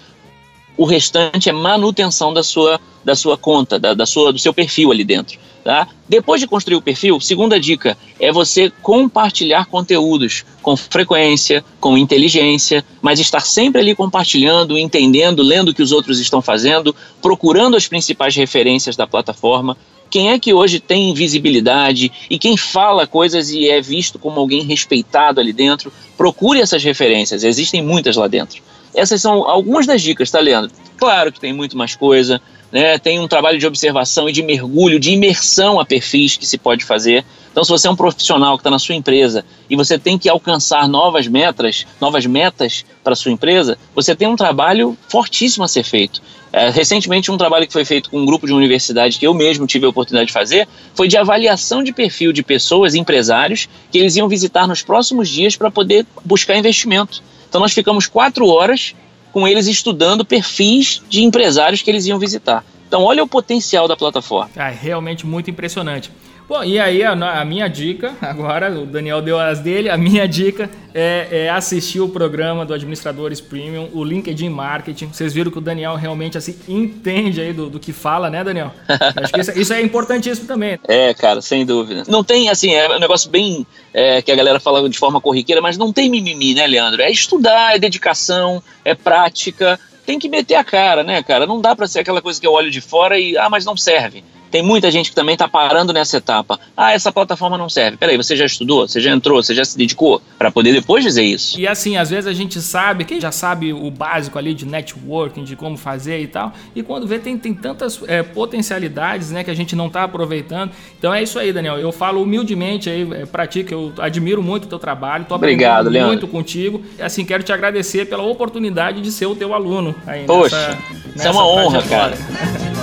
o 0.77 0.85
restante 0.85 1.49
é 1.49 1.53
manutenção 1.53 2.33
da 2.33 2.43
sua, 2.43 2.81
da 3.05 3.15
sua 3.15 3.37
conta, 3.37 3.79
da, 3.79 3.95
da 3.95 4.07
sua, 4.07 4.33
do 4.33 4.39
seu 4.39 4.53
perfil 4.53 4.91
ali 4.91 5.05
dentro. 5.05 5.39
Tá? 5.65 5.89
Depois 6.09 6.41
de 6.41 6.47
construir 6.47 6.77
o 6.77 6.81
perfil, 6.83 7.21
segunda 7.21 7.59
dica 7.59 7.99
é 8.21 8.31
você 8.31 8.71
compartilhar 8.83 9.67
conteúdos 9.67 10.45
com 10.63 10.77
frequência, 10.77 11.65
com 11.81 11.99
inteligência, 11.99 12.85
mas 13.03 13.19
estar 13.19 13.41
sempre 13.41 13.81
ali 13.81 13.93
compartilhando, 13.93 14.79
entendendo, 14.79 15.43
lendo 15.43 15.71
o 15.71 15.75
que 15.75 15.83
os 15.83 15.91
outros 15.91 16.21
estão 16.21 16.41
fazendo, 16.41 16.95
procurando 17.21 17.77
as 17.77 17.89
principais 17.89 18.37
referências 18.37 18.95
da 18.95 19.09
plataforma. 19.09 19.77
Quem 20.09 20.31
é 20.31 20.39
que 20.39 20.55
hoje 20.55 20.79
tem 20.79 21.13
visibilidade 21.13 22.13
e 22.31 22.39
quem 22.39 22.57
fala 22.57 23.05
coisas 23.05 23.51
e 23.51 23.69
é 23.69 23.81
visto 23.81 24.21
como 24.21 24.39
alguém 24.39 24.63
respeitado 24.63 25.41
ali 25.41 25.53
dentro? 25.53 25.93
Procure 26.17 26.61
essas 26.61 26.85
referências, 26.85 27.43
existem 27.43 27.83
muitas 27.83 28.15
lá 28.15 28.29
dentro. 28.29 28.63
Essas 28.97 29.21
são 29.21 29.49
algumas 29.49 29.87
das 29.87 30.01
dicas, 30.01 30.31
tá, 30.31 30.41
Leandro? 30.41 30.71
Claro 30.97 31.31
que 31.31 31.39
tem 31.39 31.53
muito 31.53 31.77
mais 31.77 31.95
coisa. 31.95 32.41
né? 32.73 32.99
Tem 32.99 33.21
um 33.21 33.29
trabalho 33.29 33.59
de 33.59 33.67
observação 33.67 34.29
e 34.29 34.33
de 34.33 34.43
mergulho, 34.43 34.99
de 34.99 35.13
imersão 35.13 35.79
a 35.79 35.85
perfis 35.85 36.37
que 36.37 36.47
se 36.47 36.57
pode 36.57 36.85
fazer. 36.85 37.25
Então, 37.53 37.63
se 37.63 37.71
você 37.71 37.89
é 37.89 37.91
um 37.91 37.97
profissional 37.97 38.57
que 38.57 38.61
está 38.61 38.71
na 38.71 38.79
sua 38.79 38.95
empresa 38.95 39.45
e 39.69 39.77
você 39.77 39.99
tem 39.99 40.19
que 40.19 40.29
alcançar 40.29 40.89
novas 40.89 41.27
metas, 41.27 41.87
novas 42.01 42.27
metas 42.27 42.85
para 43.05 43.15
sua 43.15 43.33
empresa, 43.33 43.79
você 43.95 44.15
tem 44.15 44.29
um 44.29 44.37
trabalho 44.37 44.97
fortíssimo 45.09 45.65
a 45.65 45.69
ser 45.69 45.85
feito. 45.85 46.23
É, 46.53 46.71
recentemente, 46.71 47.31
um 47.31 47.37
trabalho 47.37 47.67
que 47.67 47.73
foi 47.73 47.85
feito 47.85 48.09
com 48.09 48.19
um 48.19 48.25
grupo 48.27 48.47
de 48.47 48.53
universidade 48.53 49.19
que 49.19 49.27
eu 49.27 49.35
mesmo 49.35 49.67
tive 49.67 49.85
a 49.85 49.91
oportunidade 49.91 50.29
de 50.29 50.33
fazer 50.33 50.67
foi 50.95 51.07
de 51.07 51.19
avaliação 51.19 51.83
de 51.83 51.93
perfil 51.93 52.33
de 52.33 52.43
pessoas, 52.43 52.95
empresários, 52.95 53.69
que 53.91 53.99
eles 53.99 54.17
iam 54.17 54.27
visitar 54.29 54.67
nos 54.67 54.83
próximos 54.83 55.29
dias 55.29 55.55
para 55.55 55.71
poder 55.71 56.07
buscar 56.25 56.57
investimento. 56.57 57.23
Então, 57.49 57.61
nós 57.61 57.73
ficamos 57.73 58.07
quatro 58.07 58.47
horas 58.47 58.95
com 59.33 59.47
eles 59.47 59.67
estudando 59.67 60.25
perfis 60.25 61.03
de 61.09 61.23
empresários 61.23 61.83
que 61.83 61.91
eles 61.91 62.07
iam 62.07 62.19
visitar. 62.19 62.65
Então, 62.89 63.03
olha 63.03 63.23
o 63.23 63.29
potencial 63.29 63.89
da 63.89 63.97
plataforma. 63.97 64.51
É 64.57 64.71
realmente 64.71 65.27
muito 65.27 65.51
impressionante. 65.51 66.11
Bom, 66.49 66.63
e 66.63 66.79
aí 66.79 67.03
a, 67.03 67.11
a, 67.11 67.45
minha 67.45 67.67
dica, 67.67 68.15
agora 68.23 68.71
o 68.71 68.87
Daniel 68.87 69.21
deu 69.21 69.39
as 69.39 69.59
dele, 69.59 69.91
a 69.91 69.97
minha 69.97 70.29
dica 70.29 70.71
é, 70.95 71.27
é, 71.31 71.51
assistir 71.51 72.01
o 72.01 72.09
programa 72.09 72.65
do 72.65 72.73
Administradores 72.73 73.41
Premium, 73.41 73.91
o 73.93 74.05
LinkedIn 74.05 74.49
Marketing. 74.49 75.09
Vocês 75.09 75.33
viram 75.33 75.51
que 75.51 75.59
o 75.59 75.61
Daniel 75.61 75.97
realmente 75.97 76.39
assim 76.39 76.57
entende 76.69 77.41
aí 77.41 77.53
do, 77.53 77.69
do 77.69 77.81
que 77.81 77.93
fala, 77.93 78.31
né, 78.31 78.45
Daniel? 78.45 78.73
Acho 78.89 79.33
que 79.33 79.41
isso, 79.41 79.59
isso, 79.59 79.73
é 79.73 79.83
importantíssimo 79.83 80.47
também. 80.47 80.79
É, 80.87 81.13
cara, 81.15 81.43
sem 81.43 81.67
dúvida. 81.67 82.05
Não 82.07 82.23
tem, 82.23 82.49
assim, 82.49 82.73
é 82.73 82.95
um 82.95 83.01
negócio 83.01 83.29
bem 83.29 83.67
é, 83.93 84.23
que 84.23 84.31
a 84.31 84.37
galera 84.37 84.61
fala 84.61 84.89
de 84.89 84.99
forma 84.99 85.21
corriqueira, 85.21 85.61
mas 85.61 85.77
não 85.77 85.93
tem 85.93 86.09
mimimi, 86.09 86.55
né, 86.55 86.65
Leandro? 86.65 87.03
É 87.03 87.11
estudar, 87.11 87.75
é 87.75 87.79
dedicação, 87.79 88.63
é 88.85 88.95
prática. 88.95 89.81
Tem 90.07 90.17
que 90.17 90.29
meter 90.29 90.55
a 90.55 90.63
cara, 90.63 91.03
né, 91.03 91.21
cara? 91.25 91.45
Não 91.45 91.61
dá 91.61 91.75
para 91.75 91.89
ser 91.89 91.99
aquela 91.99 92.23
coisa 92.23 92.41
que 92.41 92.47
eu 92.47 92.53
olho 92.53 92.71
de 92.71 92.81
fora 92.81 93.19
e, 93.19 93.37
ah, 93.37 93.51
mas 93.51 93.65
não 93.65 93.77
serve. 93.77 94.23
Tem 94.51 94.63
muita 94.63 94.91
gente 94.91 95.11
que 95.11 95.17
também 95.17 95.35
está 95.35 95.49
parando 95.49 95.93
nessa 95.93 96.17
etapa. 96.17 96.59
Ah, 96.77 96.93
essa 96.93 97.13
plataforma 97.13 97.59
não 97.59 97.69
serve. 97.69 97.97
Peraí, 97.97 98.17
você 98.17 98.37
já 98.37 98.45
estudou? 98.45 98.87
Você 98.87 99.01
já 99.01 99.11
entrou? 99.11 99.43
Você 99.43 99.55
já 99.55 99.65
se 99.65 99.77
dedicou? 99.77 100.21
Para 100.39 100.51
poder 100.51 100.73
depois 100.73 101.05
dizer 101.05 101.23
isso. 101.23 101.59
E 101.59 101.67
assim, 101.67 101.97
às 101.97 102.11
vezes 102.11 102.27
a 102.27 102.33
gente 102.33 102.61
sabe, 102.61 103.05
quem 103.05 103.21
já 103.21 103.33
sabe 103.33 103.73
o 103.73 103.91
básico 103.91 104.39
ali 104.39 104.55
de 104.55 104.67
networking, 104.67 105.45
de 105.45 105.57
como 105.57 105.77
fazer 105.77 106.21
e 106.21 106.27
tal, 106.27 106.53
e 106.75 106.83
quando 106.83 107.07
vê 107.07 107.19
tem, 107.19 107.37
tem 107.39 107.55
tantas 107.55 108.01
é, 108.07 108.23
potencialidades 108.23 109.31
né, 109.31 109.43
que 109.45 109.51
a 109.51 109.55
gente 109.55 109.75
não 109.75 109.87
está 109.87 110.05
aproveitando. 110.05 110.71
Então 110.99 111.13
é 111.13 111.23
isso 111.23 111.39
aí, 111.39 111.53
Daniel. 111.53 111.79
Eu 111.79 111.93
falo 111.93 112.23
humildemente 112.23 112.89
aí 112.89 113.09
é, 113.13 113.27
para 113.27 113.47
ti, 113.47 113.65
que 113.65 113.75
eu 113.75 113.93
admiro 113.99 114.43
muito 114.43 114.65
o 114.65 114.69
teu 114.69 114.79
trabalho, 114.79 115.25
tô 115.25 115.35
Obrigado, 115.35 115.85
muito 115.87 115.95
Leandro. 115.95 116.29
contigo. 116.29 116.83
Assim, 117.01 117.25
quero 117.25 117.43
te 117.43 117.53
agradecer 117.53 118.07
pela 118.07 118.23
oportunidade 118.23 119.01
de 119.01 119.11
ser 119.11 119.27
o 119.27 119.35
teu 119.35 119.55
aluno 119.55 119.95
aí 120.07 120.25
Poxa, 120.25 120.57
nessa, 120.57 120.79
isso 121.17 121.27
é 121.27 121.31
uma 121.31 121.47
honra, 121.47 121.83
cara. 121.83 122.15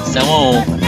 Isso 0.08 0.17
é 0.17 0.23
uma 0.23 0.38
honra. 0.38 0.83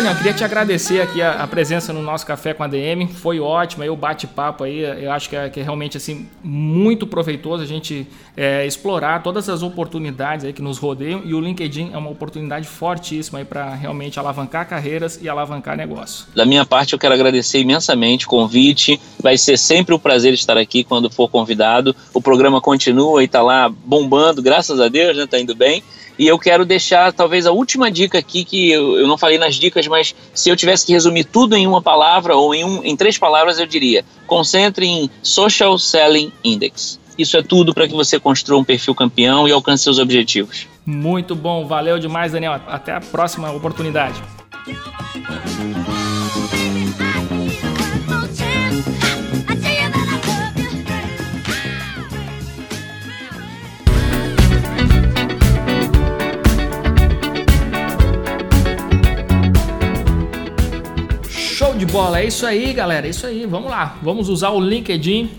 Daniel, 0.00 0.16
queria 0.16 0.32
te 0.32 0.42
agradecer 0.42 1.02
aqui 1.02 1.20
a, 1.20 1.42
a, 1.42 1.46
presença 1.46 1.92
no 1.92 2.00
nosso 2.00 2.24
Café 2.24 2.54
com 2.54 2.62
a 2.62 2.66
DM. 2.66 3.06
Foi 3.06 3.38
ótimo 3.38 3.84
o 3.84 3.94
bate-papo 3.94 4.64
aí. 4.64 4.80
Eu 4.80 5.12
acho 5.12 5.28
que 5.28 5.36
é, 5.36 5.50
que 5.50 5.60
é, 5.60 5.62
realmente 5.62 5.98
assim 5.98 6.26
muito 6.42 7.06
proveitoso 7.06 7.62
a 7.62 7.66
gente 7.66 8.06
é, 8.34 8.64
explorar 8.64 9.22
todas 9.22 9.46
as 9.50 9.62
oportunidades 9.62 10.46
aí 10.46 10.54
que 10.54 10.62
nos 10.62 10.78
rodeiam 10.78 11.20
e 11.22 11.34
o 11.34 11.40
LinkedIn 11.40 11.90
é 11.92 11.98
uma 11.98 12.08
oportunidade 12.08 12.66
fortíssima 12.66 13.40
aí 13.40 13.44
para 13.44 13.74
realmente 13.74 14.18
alavancar 14.18 14.66
carreiras 14.66 15.20
e 15.20 15.28
alavancar 15.28 15.76
negócios. 15.76 16.28
Da 16.34 16.46
minha 16.46 16.64
parte, 16.64 16.94
eu 16.94 16.98
quero 16.98 17.12
agradecer 17.12 17.58
imensamente 17.58 18.24
o 18.24 18.28
convite. 18.30 18.98
Vai 19.22 19.36
ser 19.36 19.58
sempre 19.58 19.94
um 19.94 19.98
prazer 19.98 20.32
estar 20.32 20.56
aqui 20.56 20.82
quando 20.82 21.10
for 21.10 21.28
convidado. 21.28 21.94
O 22.14 22.22
programa 22.22 22.58
continua 22.58 23.20
e 23.20 23.26
está 23.26 23.42
lá 23.42 23.68
bombando, 23.68 24.40
graças 24.40 24.80
a 24.80 24.88
Deus, 24.88 25.14
né? 25.14 25.26
Tá 25.26 25.38
indo 25.38 25.54
bem. 25.54 25.84
E 26.20 26.28
eu 26.28 26.38
quero 26.38 26.66
deixar 26.66 27.14
talvez 27.14 27.46
a 27.46 27.50
última 27.50 27.90
dica 27.90 28.18
aqui, 28.18 28.44
que 28.44 28.70
eu, 28.70 28.98
eu 28.98 29.08
não 29.08 29.16
falei 29.16 29.38
nas 29.38 29.54
dicas, 29.54 29.86
mas 29.86 30.14
se 30.34 30.50
eu 30.50 30.54
tivesse 30.54 30.84
que 30.84 30.92
resumir 30.92 31.24
tudo 31.24 31.56
em 31.56 31.66
uma 31.66 31.80
palavra 31.80 32.36
ou 32.36 32.54
em, 32.54 32.62
um, 32.62 32.84
em 32.84 32.94
três 32.94 33.16
palavras, 33.16 33.58
eu 33.58 33.64
diria: 33.64 34.04
concentre 34.26 34.84
em 34.84 35.10
Social 35.22 35.78
Selling 35.78 36.30
Index. 36.44 37.00
Isso 37.16 37.38
é 37.38 37.42
tudo 37.42 37.72
para 37.72 37.88
que 37.88 37.94
você 37.94 38.20
construa 38.20 38.60
um 38.60 38.64
perfil 38.64 38.94
campeão 38.94 39.48
e 39.48 39.52
alcance 39.52 39.82
seus 39.82 39.98
objetivos. 39.98 40.66
Muito 40.84 41.34
bom, 41.34 41.66
valeu 41.66 41.98
demais, 41.98 42.32
Daniel. 42.32 42.60
Até 42.66 42.92
a 42.92 43.00
próxima 43.00 43.50
oportunidade. 43.50 44.20
De 61.80 61.86
bola. 61.86 62.20
É 62.20 62.26
isso 62.26 62.44
aí, 62.44 62.74
galera. 62.74 63.06
É 63.06 63.10
isso 63.10 63.26
aí. 63.26 63.46
Vamos 63.46 63.70
lá. 63.70 63.96
Vamos 64.02 64.28
usar 64.28 64.50
o 64.50 64.60
LinkedIn 64.60 65.30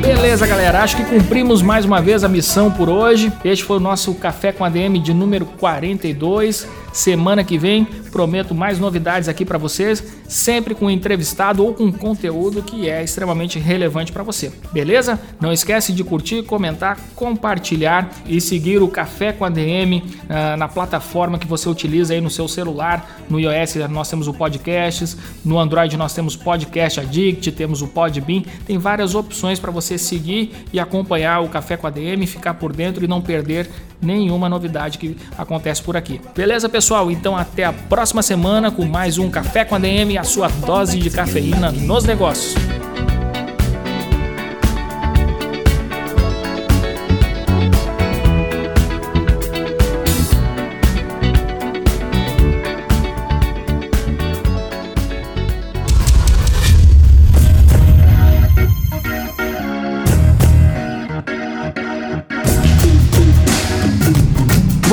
Beleza, 0.00 0.46
galera. 0.46 0.82
Acho 0.82 0.96
que 0.96 1.04
cumprimos 1.04 1.62
mais 1.62 1.84
uma 1.84 2.00
vez 2.00 2.24
a 2.24 2.28
missão 2.28 2.70
por 2.70 2.88
hoje. 2.88 3.32
Este 3.44 3.64
foi 3.64 3.76
o 3.76 3.80
nosso 3.80 4.14
Café 4.14 4.52
com 4.52 4.64
ADM 4.64 5.00
de 5.02 5.12
número 5.12 5.44
42. 5.44 6.66
Semana 6.92 7.44
que 7.44 7.58
vem 7.58 7.84
prometo 7.84 8.54
mais 8.54 8.78
novidades 8.78 9.28
aqui 9.28 9.44
para 9.44 9.58
vocês, 9.58 10.02
sempre 10.26 10.74
com 10.74 10.86
um 10.86 10.90
entrevistado 10.90 11.64
ou 11.64 11.74
com 11.74 11.92
conteúdo 11.92 12.62
que 12.62 12.88
é 12.88 13.02
extremamente 13.02 13.58
relevante 13.58 14.12
para 14.12 14.22
você. 14.22 14.50
Beleza? 14.72 15.20
Não 15.40 15.52
esquece 15.52 15.92
de 15.92 16.02
curtir, 16.02 16.42
comentar, 16.42 16.98
compartilhar 17.14 18.10
e 18.26 18.40
seguir 18.40 18.82
o 18.82 18.88
Café 18.88 19.32
com 19.32 19.44
ADM 19.44 19.98
uh, 19.98 20.02
ah, 20.28 20.56
na 20.56 20.68
plataforma 20.68 21.38
que 21.38 21.46
você 21.46 21.68
utiliza 21.68 22.14
aí 22.14 22.20
no 22.20 22.30
seu 22.30 22.48
celular. 22.48 23.22
No 23.28 23.38
iOS 23.38 23.76
nós 23.90 24.08
temos 24.08 24.26
o 24.26 24.34
Podcasts, 24.34 25.16
no 25.44 25.58
Android 25.58 25.96
nós 25.96 26.14
temos 26.14 26.36
Podcast 26.36 27.00
Addict, 27.00 27.52
temos 27.52 27.82
o 27.82 27.88
Podbean, 27.88 28.42
tem 28.66 28.78
várias 28.78 29.14
opções 29.14 29.58
para 29.58 29.70
você 29.70 29.98
seguir 29.98 30.52
e 30.72 30.80
acompanhar 30.80 31.40
o 31.40 31.48
Café 31.48 31.76
com 31.76 31.86
ADM, 31.86 32.26
ficar 32.26 32.54
por 32.54 32.72
dentro 32.72 33.04
e 33.04 33.08
não 33.08 33.20
perder 33.20 33.70
nenhuma 34.00 34.48
novidade 34.48 34.98
que 34.98 35.16
acontece 35.36 35.82
por 35.82 35.96
aqui. 35.96 36.20
Beleza, 36.34 36.68
pessoal? 36.68 37.10
Então 37.10 37.36
até 37.36 37.64
a 37.64 37.72
próxima 37.72 38.22
semana 38.22 38.70
com 38.70 38.84
mais 38.84 39.18
um 39.18 39.30
Café 39.30 39.64
com 39.64 39.74
a 39.74 39.78
DM, 39.78 40.16
a 40.18 40.24
sua 40.24 40.48
dose 40.48 40.98
de 40.98 41.10
cafeína 41.10 41.70
nos 41.70 42.04
negócios. 42.04 42.77